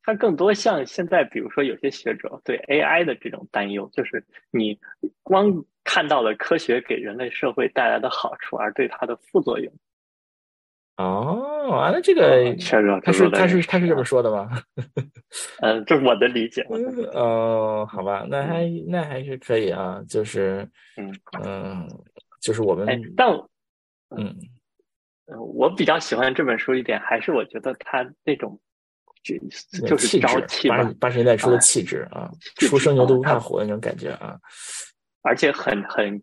[0.03, 4.79] 它更多像现在，比如说有些学者对 AI 的这种担忧，就是你
[5.23, 9.73] 光看到了科学给人类社会带来的好处，而对它的副作用。
[10.99, 14.51] 哦，完了，这个确实，他是他是他是这么说的吗？
[15.61, 16.67] 嗯， 这是我的理解。
[17.15, 21.89] 哦，好吧，那还那还是可以啊，就是嗯嗯，
[22.43, 23.29] 就是我们，但
[24.11, 24.37] 嗯
[25.27, 28.61] 嗯，我比较喜欢这本书一点，还是我觉得他那种。
[29.25, 29.37] 就
[29.85, 34.39] 就是朝气八八十年代初的气质啊，初生牛犊不怕虎的那种感觉啊，
[35.23, 36.23] 而且很很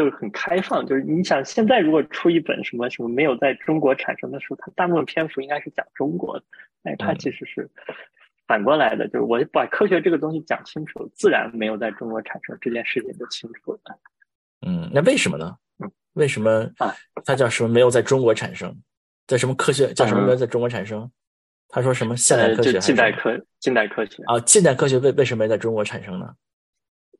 [0.00, 6.44] 就是很开放，就是你想现在如果出一本什么什么没有在中国产生的书，它大部分篇幅应该是讲中国的，
[6.84, 7.68] 哎，它其实是
[8.46, 13.80] 反过来的，就是我把科学这个东西讲清楚，自然没有在中国产生这件事情就清楚了。
[14.66, 15.54] 嗯，那为什么呢？
[15.84, 16.96] 嗯，为什么啊？
[17.26, 18.74] 它叫什么没有在中国产生，
[19.26, 21.10] 在什么科学叫什么没有在中国产生？
[21.68, 22.78] 他说什么现代科学？
[22.78, 26.34] 近代科近代科学啊，近代科学为为什么没在中国产生呢？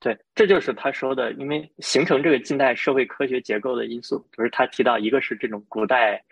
[0.00, 6.22] 对，这就是他说的，因为形成这个近代社会科学结构的因素，就是他提到一个是这种古代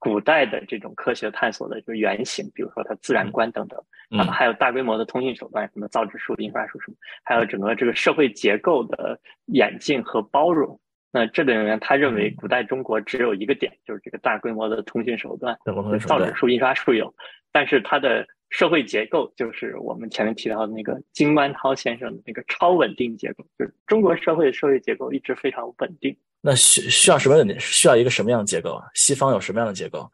[0.00, 3.80] 古代的这种科学探索的就原型，比如说它自然观等等，
[4.18, 10.76] 啊，还有大规模的通信手段，什么造纸术、印刷术什么，还有整个这个社会结构的演进和包容。
[11.12, 15.56] 那这里面，他认为古代中国只有一个点，就是这个大规模的通讯手段，
[16.00, 17.14] 造纸术、印刷术有，
[17.52, 26.14] 但是它的社会结构就是我们前面提到的那个金观涛先生的那个超稳定结构，就是中国社会的社会结构一直非常稳定。
[26.42, 27.58] 那需需要什么稳定？
[27.58, 28.84] 需要一个什么样的结构啊？
[28.92, 30.06] 西方有什么样的结构？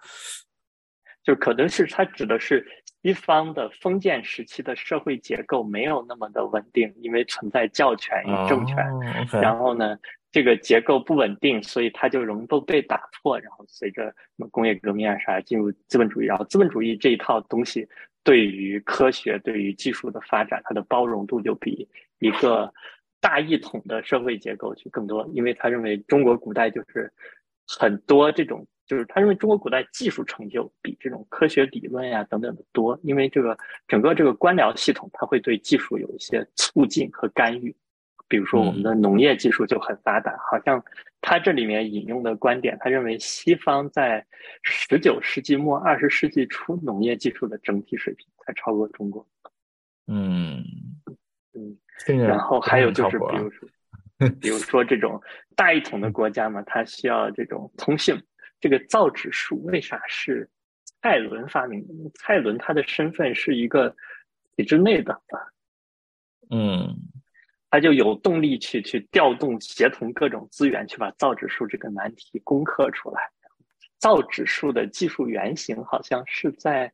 [1.24, 2.64] 就可能是它指的是
[3.02, 8.76] 西方的封建时期的社会结构没有那么的稳定，因为存在教权与政权，
[9.42, 9.98] 然后呢？
[10.30, 13.40] 这个结构不稳定，所以它就容易被打破。
[13.40, 16.26] 然后随着什么工业革命啊啥，进入资本主义。
[16.26, 17.88] 然后资本主义这一套东西，
[18.24, 22.72] 对于科学、对于技术的发展，它的包容度就比一个
[23.20, 25.26] 大一统的社会结构去更多。
[25.32, 27.10] 因为他认为中国古代就是
[27.66, 32.98] 很多这种，就是他认为中国古代技术成就比这种科学理论呀等等的多。
[33.02, 37.74] 因为这个整个这个官僚系统，它会对技术有一些促进和干预。
[38.28, 40.84] 比如说，我们的农业技术就很发达，好像
[41.22, 44.24] 他这里面引用的观点，他认为西方在
[44.62, 49.26] 十九世纪末二十世纪初农业技术的整体水平才超过中国。
[50.06, 50.62] 嗯
[51.54, 53.68] 嗯，然后还有就是，比如说，
[54.40, 55.20] 比如说这种
[55.56, 58.14] 大一统的国家嘛，它需要这种通信，
[58.60, 60.50] 这个造纸术为啥是
[61.00, 62.10] 蔡伦发明的？
[62.14, 63.96] 蔡伦他的身份是一个
[64.54, 65.18] 体制内的
[66.50, 66.94] 嗯。
[67.70, 73.20] 他就有动力去去调动协同各种资源，去把造纸术这个难题攻克出来。
[73.98, 76.92] 造纸术的技术原型好像是在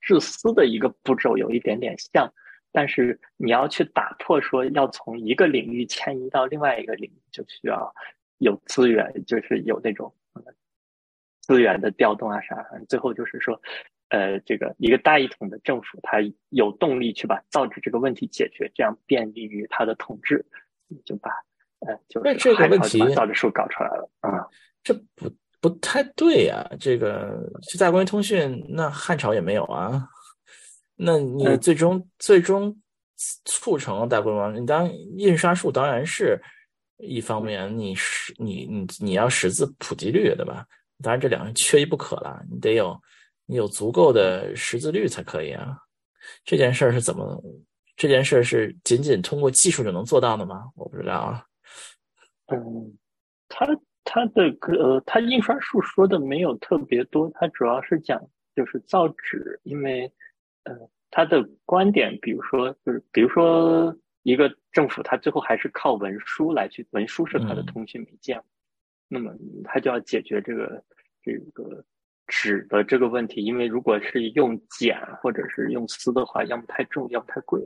[0.00, 2.32] 制丝的一个步骤有一点点像，
[2.72, 7.94] 但是你要去打破说要从一个领域迁移到另外一个领域，就需要
[8.38, 10.12] 有资源，就是有那种
[11.42, 12.66] 资源的调动啊啥。
[12.88, 13.60] 最后就是说，
[14.10, 16.18] 呃，这个一个大一统的政府，它
[16.50, 20.44] 有动力去把造纸这个问题解决，这样便利于它的统治，
[21.04, 21.30] 就把
[21.80, 24.46] 呃，就是这个问题造纸术搞出来了啊，
[24.84, 25.28] 这不。
[25.62, 27.38] 不太对呀，这个
[27.70, 30.08] 就大观通讯，那汉朝也没有啊。
[30.96, 32.74] 那你最终最终
[33.44, 36.40] 促成了大规模，你当印刷术当然是
[36.96, 40.64] 一方面，你是你你你要识字普及率对吧？
[41.02, 42.98] 当然这两个缺一不可了，你得有
[43.50, 45.76] 你有足够的识字率才可以啊。
[46.44, 47.42] 这件事儿是怎么？
[47.96, 50.70] 这件事儿是仅仅通过技术就能做到的吗？
[50.76, 51.44] 我不知道啊。
[52.46, 52.96] 嗯，
[53.48, 53.66] 他。
[54.02, 58.20] 他的呃，他印刷术说的没有特别多，他主要是讲
[58.56, 60.10] 就是造纸，因为
[60.64, 60.74] 呃，
[61.10, 68.40] 他的观点，比如说就是比如说一个政府，他最后还是靠文书来去，文书是他的通讯媒介，
[69.06, 69.32] 那么
[69.62, 70.82] 他就要解决这个
[71.22, 71.84] 这个
[72.30, 77.60] 纸的这个问题，因为如果是用剪或者是用丝的话，要么太重，要么太贵。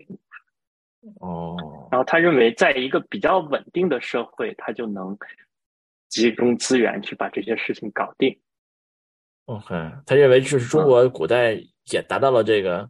[1.20, 1.56] 哦，
[1.92, 5.16] 然后他认为，在一个比较稳定的社会，他就能。
[6.10, 8.38] 集中资源去把这些事情搞定。
[9.46, 9.74] OK，
[10.06, 11.54] 他认为就是中国古代
[11.90, 12.88] 也达到了这个，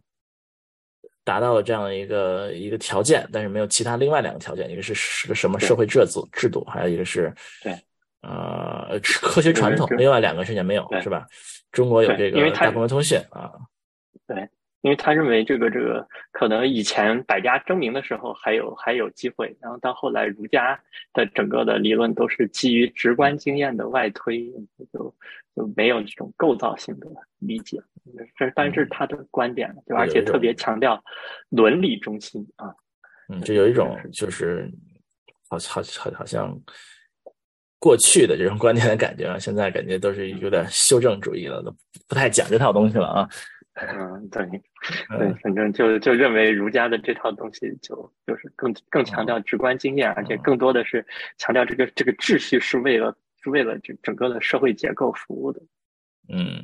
[1.23, 7.75] 达到了这样一个一个条件，但是没有其他另外两个条件，一个是是个什么社会制度制度，还有一个是对
[8.25, 11.25] 呃科学传统，另外两个事情没有是吧？
[11.71, 13.51] 中国有这个大公文通信啊，
[14.27, 14.49] 对。
[14.81, 20.79] 因为他认为这个这个可能以前百家争鸣的时候还有还有机会，然后到后来儒家
[21.11, 24.47] 的整个的理论都是基于直观经验的外推，
[24.93, 25.15] 就
[25.55, 27.07] 就没有这种构造性的
[27.39, 27.81] 理解。
[28.37, 31.03] 这但是他的观点，就而且特别强调
[31.49, 32.71] 伦理中心啊。
[33.29, 34.69] 嗯，就有一种就是
[35.49, 36.55] 好好好好像
[37.79, 41.75] 过去的这种观点的感觉啊，现在感觉都是有点修正主义了，都
[42.07, 43.29] 不太讲这套东西了啊。
[43.75, 44.45] 嗯，对，
[45.17, 51.05] 对，反正就就认为儒家的这套东西就就是更更强调直观经验，而且更多的是
[51.37, 53.13] 强调这个这个秩序是为了
[53.43, 55.61] 是为了这整个的社会结构服务的。
[56.27, 56.59] 嗯，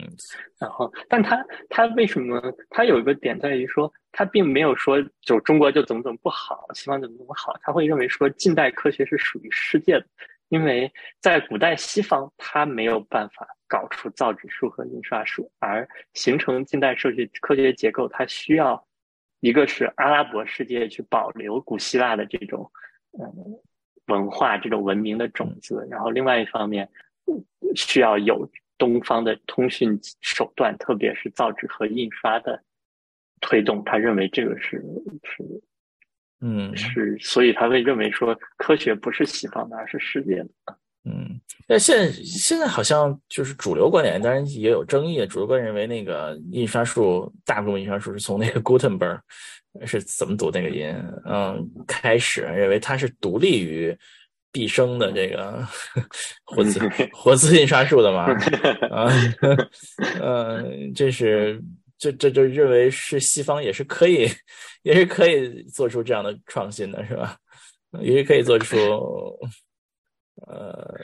[0.58, 10.06] 然后，但他他为什么他有一个点在于说，他并没有说就中国就怎么怎么不好，西方怎么怎么好，他会认为说近代科学是属于世界的，
[10.52, 13.48] 因为在古代西方他没有办法。
[13.72, 18.86] 搞出造纸术和印刷术，而形成近代社会科学结构，它需要
[19.40, 22.70] 一个是阿拉伯世界去保留古希腊的这种
[23.18, 23.24] 嗯
[24.08, 26.90] 文化、这种文明的种子，然后另外一方面
[27.74, 28.46] 需要有
[28.78, 32.62] 东方的通讯手段，特别是造纸和印刷的
[33.40, 33.82] 推动。
[33.86, 34.84] 他认为这个是
[35.24, 35.62] 是
[36.42, 40.50] 嗯是，所以他会认为说科学不是西方的，而是世界的。
[41.04, 45.26] 嗯，那现现在好像就是主流观点，当然也有争议。
[45.26, 49.20] 主流观点认为，那个印刷术，大部分印刷术是从那个 Gutenberg
[49.86, 50.94] 是怎么读那个音？
[51.26, 53.98] 嗯，开始认为它是独立于
[54.52, 55.66] 毕生的这个
[56.46, 56.80] 活字
[57.14, 58.26] 活字印刷术的嘛？
[58.92, 59.12] 啊，
[60.22, 61.60] 嗯，这是
[62.02, 64.28] 这这就认为是西方也是可以，
[64.82, 67.38] 也是可以做出这样的创新的，是吧？
[68.02, 68.76] 也是可以做出。
[70.48, 71.00] 呃，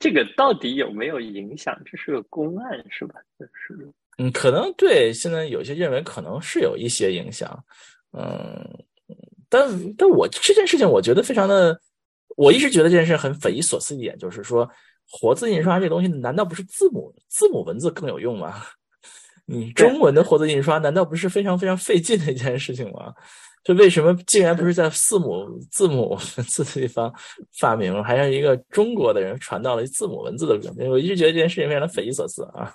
[0.00, 1.80] 这个到底有没有影响？
[1.84, 3.14] 这是个公案，是吧？
[3.38, 3.88] 是，
[4.18, 5.12] 嗯，可能对。
[5.12, 7.64] 现在有些认为可能是有一些影响，
[8.10, 8.84] 嗯，
[9.48, 11.80] 但但我这件事情，我觉得非常的，
[12.36, 14.68] 我一直觉得这件事很匪夷所思一点，就是说，
[15.08, 18.64] 活字印刷这东西，难道不是字母字母文字更有用吗？
[19.46, 23.12] 你中文的活字印刷，难道不是非常非常费劲的一件事情吗？
[23.64, 27.12] 就为什么竟然不是在字母字母文字的地方
[27.60, 30.90] 发明，还让一个中国的人传到了字母文字的革命？
[30.90, 32.74] 我一直觉得这件事情非常的匪夷所思啊！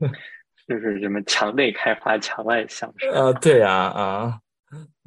[0.66, 3.32] 就是什么墙内开花墙外香啊？
[3.34, 4.36] 对呀啊，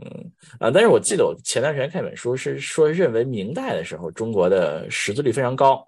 [0.01, 0.71] 嗯啊！
[0.71, 5.85] 但是我记得我前段时间看一本书，是说认为明代的时候中国的识字率非常高，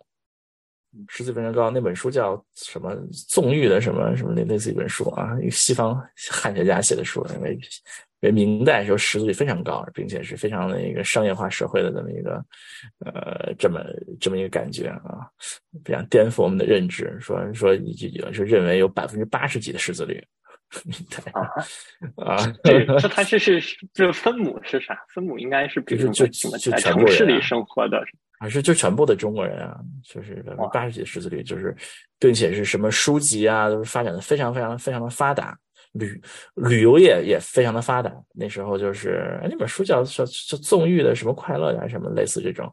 [1.07, 1.69] 识字非常高。
[1.69, 2.95] 那本书叫什么？
[3.27, 5.37] 纵欲的什么什么类类似一本书啊？
[5.41, 5.95] 一个西方
[6.29, 7.59] 汉学家写的书，因为。
[8.23, 12.45] 因为明代时候识字率非常高，并且是非常的一个商业化社会的这么一个，
[13.03, 13.83] 呃，这么
[14.19, 15.25] 这么一个感觉啊，
[15.83, 17.17] 非常颠覆我们的认知。
[17.19, 20.23] 说说有就认为有百分之八十几的识字率，
[21.33, 21.41] 啊
[22.23, 23.59] 啊，对，这 它这是
[23.91, 24.95] 这分母是啥？
[25.09, 28.03] 分母应该是比如就说什么在城市里生活的，
[28.41, 31.77] 还是就全部的中国人啊，就是百分之八十几的识字率，就是
[32.17, 35.55] 并且是什么书籍啊，都是发展的非常非常非常的发达，
[35.91, 36.19] 旅
[36.55, 38.11] 旅游业也非常的发达。
[38.33, 42.67] 那时候就是哎那本书叫叫叫纵欲的什么快乐呀，什么类似这种。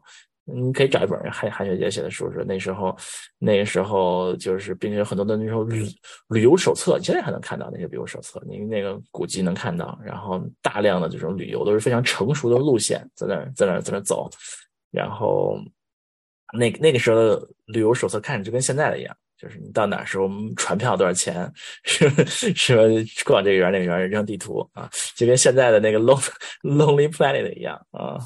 [0.51, 2.97] 你可以找一本韩韩雪姐写的书，说那时候，
[3.37, 5.85] 那个时候就是，并且有很多的那时候旅
[6.29, 14.27] 旅游手册，你现在还能看到那些旅游手册，你那个古籍能看到，然后大量的这种旅游都是非常成熟的路线，在那儿在那儿在那儿走，
[14.91, 15.57] 然后
[16.57, 21.51] 那那个时候的旅游手册看着就跟现在的一样，就是你到哪儿时候船票多少钱，
[21.83, 22.09] 是
[22.55, 22.83] 是吧？
[23.25, 26.19] 逛这个园那个园扔地图啊，就跟现在的那个 Lon
[26.63, 28.17] Lonely Planet 一样啊，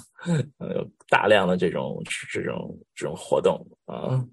[0.73, 2.01] 有大量的这种
[2.31, 4.23] 这种这种活动啊，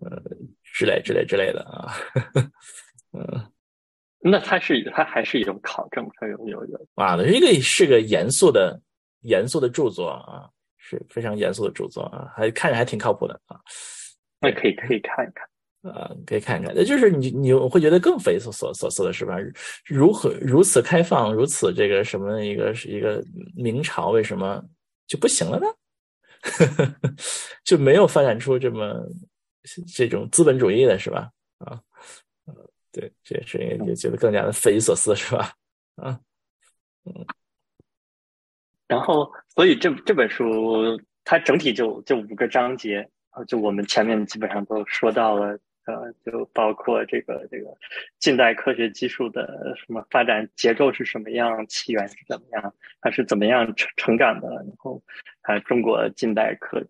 [0.00, 0.22] 呃
[0.62, 1.92] 之类之类之类的啊，
[3.12, 3.50] 嗯。
[4.26, 8.80] 那它是它还是一种考证，它有有有啊，是一个是个严肃的
[9.20, 10.48] 严肃的著作啊，
[10.94, 13.58] 是非常严肃的著作啊，还看着还挺靠谱的啊。
[14.40, 16.72] 那可以可以看一看啊，可以看看。
[16.74, 19.36] 那就是你你会觉得更匪夷所所所思的是吧？
[19.84, 23.22] 如何如此开放，如此这个什么一个是一个
[23.56, 24.62] 明朝，为什么
[25.06, 25.66] 就不行了呢？
[27.64, 29.02] 就没有发展出这么
[29.94, 31.30] 这种资本主义的是吧？
[31.58, 31.80] 啊。
[32.92, 35.52] 对，这也是也觉得更加的匪夷所思，是吧？
[35.96, 36.20] 啊，
[37.04, 37.26] 嗯。
[38.94, 43.08] 然后，所以这这本书它整体就就五个章节，
[43.48, 47.66] 就我们前面基本上都说到了，呃，就包括这个这个
[48.20, 55.02] 近代科学技术的什么发展结构是什么样，起源是怎么样，它是怎么样成成长的，然后
[55.42, 56.82] 啊，中国近代科。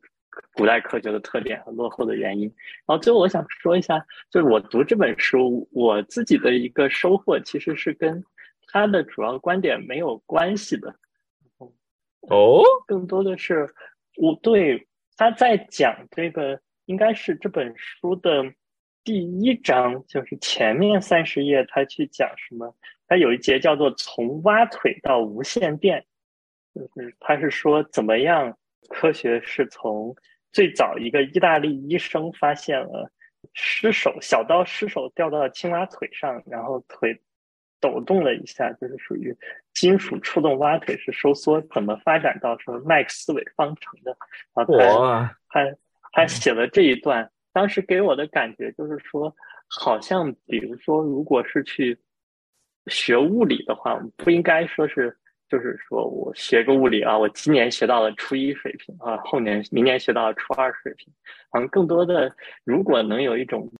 [0.53, 2.53] 古代科学的特点和落后的原因。
[2.87, 8.21] 然后最后我想说一下，就是我读这本书，我自己的一个收获其实是跟
[8.67, 10.93] 他的主要观点没有关系的。
[12.29, 13.75] 哦，更多的是
[14.17, 18.45] 我对他在讲这个，应该是这本书的
[19.03, 22.75] 第一章，就是前面三十页，他去讲什么？
[23.07, 26.05] 他有一节叫做“从挖腿到无线电”，
[26.75, 28.57] 就是他是说怎么样。
[28.91, 30.15] 科学是从
[30.53, 33.11] 最早一个意大利医生发现了
[33.55, 37.19] 失手小刀失手掉到了青蛙腿上，然后腿
[37.81, 39.35] 抖动了一下，就是属于
[39.75, 44.17] 金属触动蛙腿式收缩，怎么发展到什么麦克斯韦方程的？
[44.55, 45.77] 然后他他
[46.13, 49.35] 他写了这一段，当时给我的感觉就是说，
[49.69, 51.99] 好像比如说，如果是去
[52.87, 55.17] 学物理的话，不应该说是。
[55.47, 61.13] 就是说我学个物理啊，我今年学到了初一水平啊，后年明年学到了初二水平。
[61.53, 63.71] 嗯，更多的如果能有一种，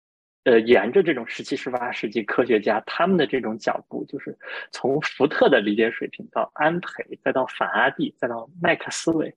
[0.45, 4.37] 呃，沿着这种十七、十八世纪科学家他们的这种脚步，就是
[4.71, 9.35] 从福特的理解水平到安培，再到法拉第，再到麦克斯韦，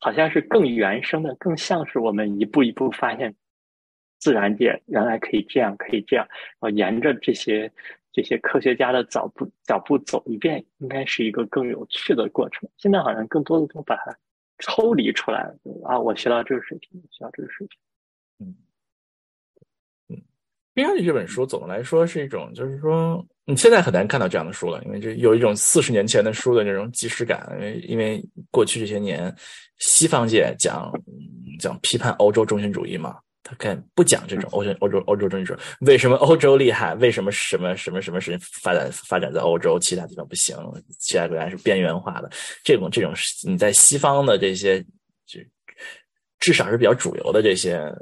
[0.00, 3.34] 好像是更原生的，更像是我们一步一步发现
[4.18, 6.26] 自然界原来可以这样，可以这样，
[6.60, 7.72] 然后沿着这些。
[8.12, 12.68] 这些科学家的脚步脚步走一遍，应该是一个更有趣的过程。
[12.76, 14.18] 现在好像更多的都把它
[14.58, 15.54] 抽离出来了
[15.84, 15.96] 啊！
[15.96, 17.78] 我学到这个水平，学到这个水平。
[18.40, 18.46] 嗯，
[20.72, 27.48] 《冰箱里》这本书总的来说是一种，就是说你现在很难看到这样的书了，因为这有一种四十年前的书的那种即视感。
[27.54, 29.34] 因为因为过去这些年，
[29.78, 30.92] 西方界讲
[31.58, 33.16] 讲批判欧洲中心主义嘛。
[33.42, 36.94] 他看不讲这种欧洲欧洲欧洲政治，为什么欧洲厉害？
[36.96, 40.54] 为什么什么什么什么事发展发展在欧洲，其他地方不行？
[41.00, 42.30] 其他国家是边缘化的。
[42.62, 43.12] 这种这种
[43.42, 44.80] 你在西方的这些，
[45.26, 45.40] 就
[46.38, 47.92] 至少是比较主流的这些。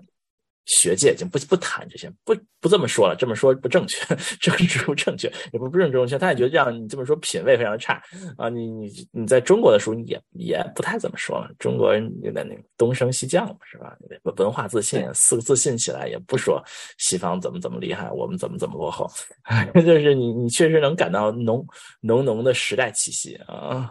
[0.69, 3.99] 学界已经不不谈这些，不不这么说了，这么说不正确，
[4.39, 6.19] 政治不正确，也不不正正确。
[6.19, 8.03] 他也觉得这样，你这么说品味非常的差
[8.37, 8.49] 啊！
[8.49, 13.97] 你你你在中国的书也也不太怎么说了，中国人有点那个东升西降嘛，是吧？
[14.37, 16.63] 文化自信，四个自信起来也不说
[16.99, 19.11] 西方怎么怎么厉害，我们怎么怎么落后，
[19.75, 21.67] 就是你你确实能感到浓
[22.03, 23.91] 浓浓的时代气息啊，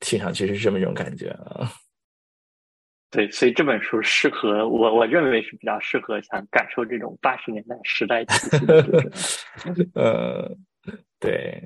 [0.00, 1.70] 听上去是这么一种感觉啊。
[3.16, 9.10] 对，所以这本书适合我，我认为是比较适合想感受这种八十年代时代气息的读者。
[9.98, 10.54] 呃，
[11.18, 11.58] 对，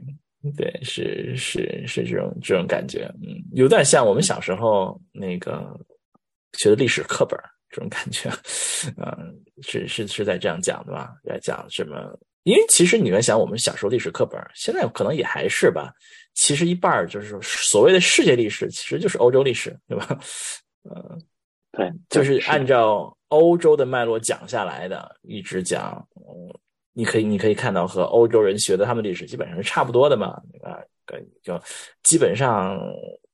[0.57, 5.77] 对，是是是这种这种感觉，嗯，有点像我们小时候那个
[6.53, 7.37] 学的历史课本
[7.69, 8.31] 这种感觉，
[8.97, 11.11] 嗯，是是是在这样讲的吧？
[11.25, 12.17] 在讲什么？
[12.45, 15.93] 因为其实你们想，我们小时候历史课本现在可能也还是吧，
[16.35, 20.17] 其实一半就是所谓的世界历史，其实就是欧洲历史，对吧？
[20.89, 21.19] 呃，
[21.73, 26.07] 对，就是按照欧洲的脉络讲下来的，一直讲，
[26.93, 30.29] 你可以你可以看到和欧洲人学的他们历史基本上是差不多的嘛，
[30.63, 30.79] 啊，
[31.43, 31.61] 就
[32.03, 32.79] 基本上。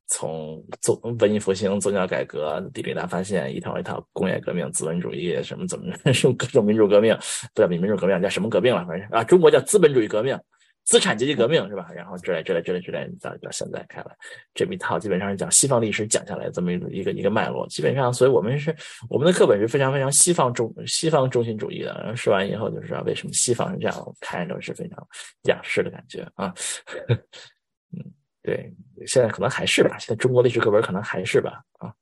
[0.09, 7.13] 从宗文艺复兴、宗教改革、地理大发现，一套一套工业革命、资本主义什么怎么 什么各种民主革命，
[7.53, 8.87] 不叫民主革命，叫什么革命了？
[8.87, 10.39] 反正啊，中国叫资本主义革命、
[10.87, 11.91] 资产阶级革命是吧？
[11.93, 14.17] 然后之类之类之类之类，到到现在看来，
[14.55, 17.67] 这么一套基本上是讲西方历史讲下来这么一个一个脉络。
[17.69, 18.75] 基本上，所以我们是
[19.11, 21.93] 我们的课本是非常非常西方中西方中心主义的。
[21.99, 25.07] 然后说完以后就知道为什么西方是这样，看着是非常
[25.43, 26.55] 仰视的感觉啊。
[27.93, 28.13] 嗯。
[28.43, 28.73] 对，
[29.09, 29.99] 现在可能还是吧。
[29.99, 31.65] 现在中国历史课本可能还是吧。
[31.81, 31.93] 啊，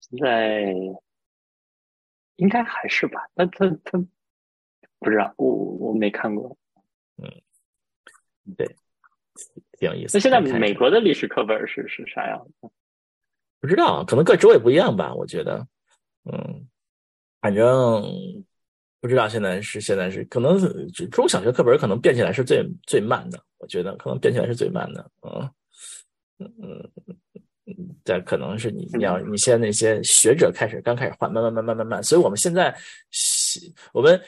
[0.00, 0.74] 现在
[2.34, 3.28] 应该还是吧。
[3.34, 3.96] 那他他
[4.98, 6.58] 不知道，我我没看过。
[7.22, 7.30] 嗯，
[8.56, 8.66] 对，
[9.78, 10.16] 挺有意思。
[10.16, 12.70] 那现在美国的历史课本是是啥样的？
[13.60, 15.14] 不知道，可能各州也不一样吧。
[15.14, 15.66] 我觉得，
[16.24, 16.66] 嗯，
[17.40, 18.02] 反正
[19.00, 19.28] 不知道。
[19.28, 20.58] 现在是现在是可能
[21.10, 23.38] 中小学课本可能变起来是最最慢的。
[23.58, 25.50] 我觉得可能变起来是最慢的，嗯
[26.38, 27.16] 嗯嗯
[27.66, 32.74] 嗯，但可能是你你要你现在那些学者开始刚开始换，慢慢慢慢慢慢，所以我们现在
[33.92, 34.18] 我们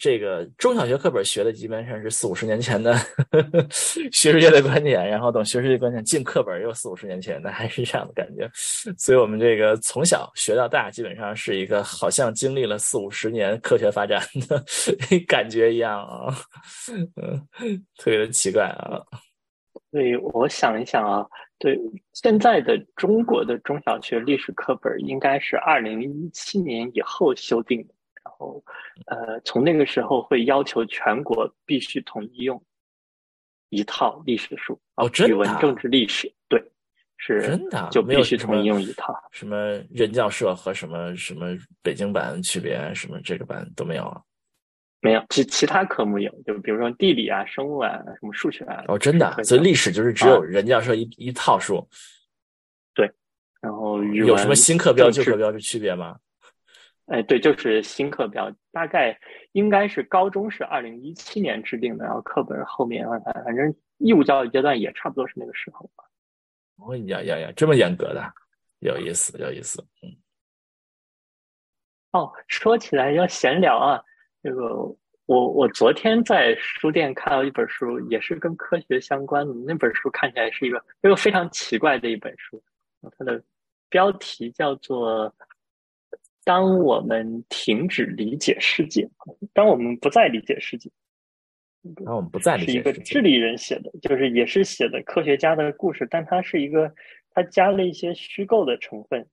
[0.00, 3.66] 这个中小学课本学的基本上是四五十年前的呵 呵
[4.10, 8.50] 学术界的观点，然后等学术界观点进课本又四五十年前的，还是这样的感觉，
[8.96, 14.64] 所以我们这个从小学到大，基本上是一个好像经历了四五十年科学发展的
[15.28, 16.34] 感觉一样啊。
[16.90, 18.98] 嗯，特别的奇怪啊。
[19.92, 21.26] 对，我想一想啊，
[21.58, 21.78] 对，
[22.14, 27.94] 现在的中国的中小学历史课本应该是二零一七年以后修订的，
[28.40, 28.64] 后
[29.06, 32.60] 呃，从那个时候会要求全国必须统一用
[33.68, 36.60] 一套历史书哦，真的，语文、政治、历史，对，
[37.18, 39.14] 是真的，就必须统一用一套。
[39.30, 39.56] 什么
[39.90, 44.20] 人教社和什么什么北京版区别，什么这个版都没有啊。
[45.02, 48.84] 没有，其其他科目有，就比如说地理啊、生物啊、什么数学啊。
[48.88, 51.86] 哦，真的，所以历史就是只有人教社一一套书。
[52.92, 53.10] 对，
[53.62, 56.18] 然后有什么新课标、旧课标是区别吗？
[57.10, 59.18] 哎，对，就是新课标，大概
[59.50, 66.04] 应该是高中是二零一七年制定的，然后课本后面反反正义务教育阶段也差不多是那个时候吧。
[66.76, 68.32] 哦呀呀呀，这么严格的，
[68.78, 70.16] 有意思，有意思，嗯。
[72.12, 74.00] 哦，说起来要闲聊啊。
[74.40, 74.76] 这个
[75.26, 79.52] 我我昨天在书店看到一本书，也是跟科学相关的。
[79.66, 82.62] 那本书看起来是一个一个非常奇怪的一本书，
[83.18, 83.42] 它的
[83.88, 85.28] 标题叫做
[86.44, 89.02] 《当我们停止理解世界》，
[89.52, 90.90] 当我们不再理解世界。
[92.04, 96.92] 当我们不再理解是一个智利人写的，就是也是写的科学家的故事，但它是一个，
[97.30, 99.26] 它加了一些虚构的成分。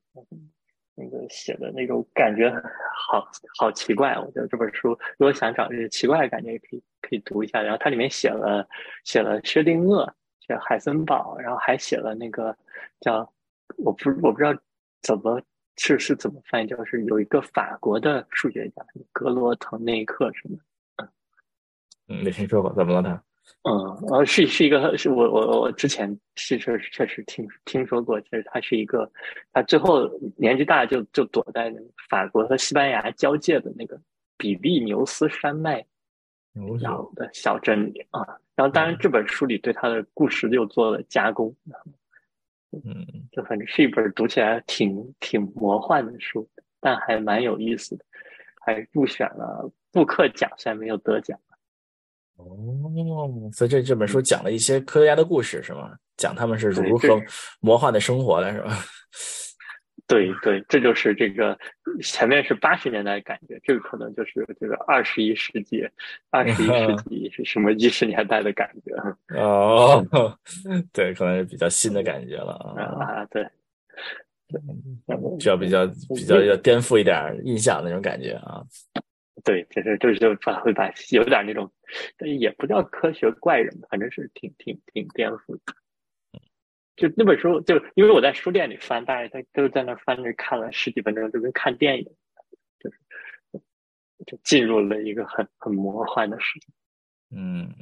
[0.99, 2.49] 那个写的那种感觉
[2.95, 3.24] 好
[3.60, 4.89] 好奇怪，我觉得这本书
[5.20, 7.62] 如果想找这个奇怪的感觉，也可以可以读一下。
[7.62, 8.68] 然后它里面写了
[9.03, 12.58] 写了薛定谔，写海森堡，然后还写了那个
[13.01, 13.32] 叫
[13.78, 14.55] 我不我不知道
[15.03, 15.39] 怎么
[15.78, 20.57] 是是怎么翻译，就是有一个法国的数学家格罗滕内克什么，
[22.07, 23.23] 嗯，没听说过，怎么了他？
[23.63, 23.73] 嗯，
[24.09, 29.09] 呃，是是一个，是我我我之前是确实确实听听说过，就是他是一个，
[29.53, 33.99] 他最后年纪大就就躲在那个法国和西班牙交界的那个
[34.36, 35.86] 比利牛斯山脉
[36.82, 38.25] 小的小镇里啊。
[38.55, 41.55] 然后，当然这本书里对他的故事又做了加工，
[42.72, 46.47] 嗯，就反正是一本读起来挺挺魔幻的书，
[46.80, 48.05] 但还蛮有意思的，
[48.61, 51.39] 还入选了布克奖，虽然没有得奖。
[52.36, 55.97] 哦，所以这这本书讲了一些科学家的故事，是吗？
[56.18, 57.20] 讲他们是如何
[57.59, 58.78] 魔幻的生活的，是吧？
[60.08, 61.58] 对对，这就是这个
[62.01, 65.86] 前面是八十年代感觉，这个可能就是这个二十一世纪，
[66.30, 68.93] 二十一世 纪是什么一十年代的感觉？
[69.38, 70.01] 哦，
[70.93, 72.53] 对，可能是比较新的感觉了
[72.99, 73.26] 啊！
[73.26, 73.45] 对，
[75.39, 75.86] 就要比较
[76.16, 78.64] 比较要颠覆一点印象那种感觉啊。
[79.43, 81.70] 对，就是就是就把会把有点那种，
[82.18, 85.60] 但也不叫科学怪人，反正是挺挺挺颠覆的。
[86.97, 92.03] 就那本书，就因为我在书店里翻，大家在都在那翻着看了十几分钟，就跟看电影，
[92.79, 92.97] 就是
[94.25, 96.67] 就进入了一个很很魔幻的世界。
[97.33, 97.73] 嗯，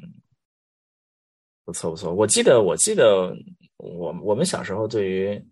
[1.64, 2.14] 不错不错。
[2.14, 3.36] 我记得我记得
[3.78, 5.44] 我我们小时候对于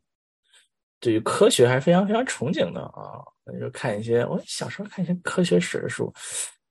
[1.00, 3.24] 对于科学还是非常非常憧憬的啊。
[3.60, 6.10] 就看一些，我小时候看一些科学史的书，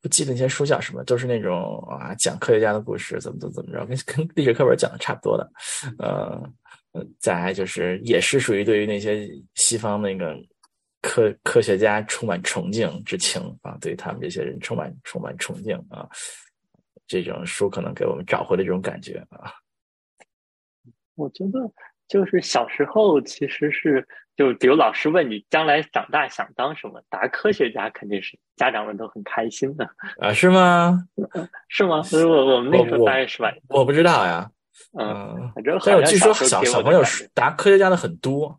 [0.01, 5.53] 不记得那些书叫什么，都是那种啊讲科学家的故事，怎么怎么怎么着，跟跟历史课本讲的差不多的。
[5.99, 6.43] 呃，
[7.19, 10.37] 再来就是也是属于对于那些西方那个
[11.01, 16.09] 科科学家充满崇敬之情啊，对他们这些人充满充满崇敬啊。
[17.07, 19.53] 这种书可能给我们找回了这种感觉啊。
[21.17, 21.61] 我觉得
[22.09, 29.85] 就是小时候其实是，就比如老师问你将来长大想当什么，答科学家肯定是家长们都很开心的
[30.21, 30.33] 啊？
[30.33, 31.07] 是吗？
[31.69, 32.03] 是吗？
[32.03, 33.53] 所以我我们那时候大概是吧？
[33.69, 34.51] 我不知道呀。
[34.99, 37.03] 嗯，反正但我据说小小朋友
[37.35, 38.59] 答科学家的很多。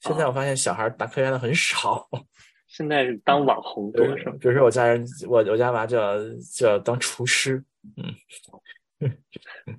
[0.00, 2.08] 现在我发现小孩答科学家的很少。
[2.68, 4.32] 现在是当网红多是吗？
[4.40, 6.16] 比如说我家人，我我家娃就要
[6.54, 7.64] 就要当厨师。
[7.96, 8.14] 嗯。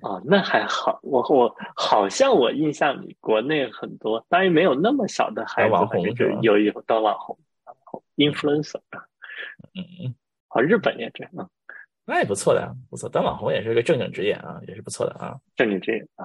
[0.02, 0.98] 哦，那还好。
[1.02, 6.02] 我我好像我印象里，国内很多，当然没有那么小的孩子，网红
[6.42, 7.38] 有有当网红
[8.16, 9.06] ，influencer 啊。
[9.74, 10.14] 嗯嗯。
[10.48, 11.50] 啊，日本也这样。
[12.08, 13.06] 那也不错的，不错。
[13.06, 15.38] 当网红也是个正经职业啊，也是不错的啊。
[15.54, 16.24] 正经职业啊。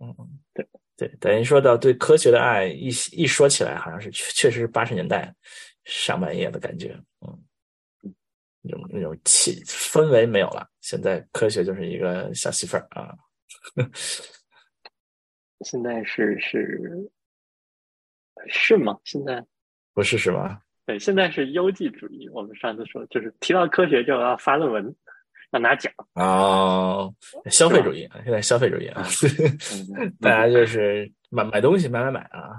[0.00, 0.12] 嗯，
[0.52, 0.66] 对
[0.96, 5.32] 对，等于说到对科学的爱，一一说起来，好像是确确实是八十年代
[5.84, 6.98] 上半叶的感觉。
[7.20, 7.40] 嗯。
[8.64, 13.14] 那种那种气氛围没有了，现在科学就是一个小媳妇儿啊。
[15.64, 17.10] 现在是是
[18.48, 18.98] 是吗？
[19.04, 19.44] 现在
[19.94, 20.60] 不是是吗？
[20.86, 22.28] 对，现在是优绩主义。
[22.30, 24.94] 我们上次说，就是提到科学就要发论文，
[25.52, 27.14] 要拿奖哦，
[27.50, 29.06] 消费主义啊，现在消费主义啊，
[30.20, 32.58] 大家就是买买东西，买买买啊。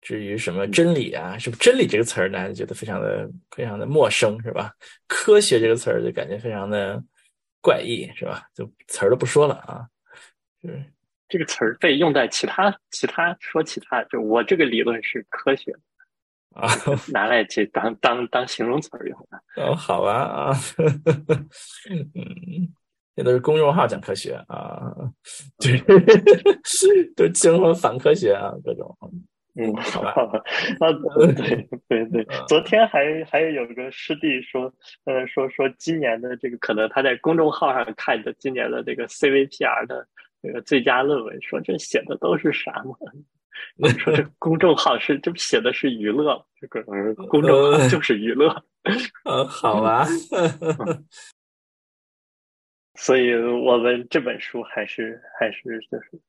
[0.00, 4.70] 至于什么真理啊，是不真理这个词儿，大家觉得非常的非常的陌生，是吧？
[5.06, 7.02] 科学这个词儿就感觉非常的
[7.62, 8.46] 怪异，是吧？
[8.54, 9.86] 就词儿都不说了啊。
[10.60, 10.84] 是
[11.26, 15.74] 这个词儿被用在其他其他说其他，就我这个理论是科学
[16.54, 16.68] 啊，
[17.12, 19.62] 拿来去当当当形容词用的。
[19.62, 20.52] 哦，好吧啊，
[21.90, 22.72] 嗯，
[23.16, 24.92] 这都是公众号讲科学啊，
[25.58, 25.78] 对，
[27.16, 28.96] 都精神反科学啊，各种。
[29.56, 30.10] 嗯，好吧，
[30.80, 30.90] 啊，
[31.88, 34.72] 对对对，昨天还还有个师弟说，
[35.04, 40.04] 呃，说说今年的这个可能他在公众号上看的今年的这个 CVPR 的
[40.42, 42.96] 这个最佳论文，说这写的都是啥嘛？
[43.98, 46.82] 说这 公众号是这不写的是娱乐，这个
[47.28, 48.64] 公众号就是娱乐。
[49.24, 50.06] 嗯， 好吧。
[52.96, 56.20] 所以我们这本书还是还是就是。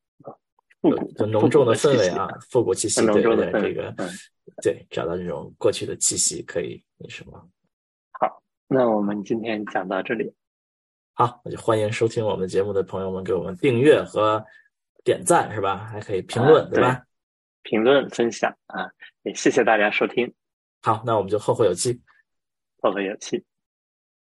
[1.18, 3.92] 很浓重的氛围啊，复古气息，对对，这个
[4.62, 7.32] 对，找到这种过去的气息，可以那什么。
[8.12, 10.32] 好，那我们今天讲到这里。
[11.14, 14.44] 好，那就欢迎收听我们节目的朋友们给我们订阅和
[15.02, 15.78] 点赞，是吧？
[15.78, 17.02] 还可以评论，对吧？
[17.68, 18.86] 评论分享啊，
[19.24, 20.32] 也谢谢大家收听。
[20.82, 22.00] 好，那我们就后会有期。
[22.80, 23.44] 后会有期。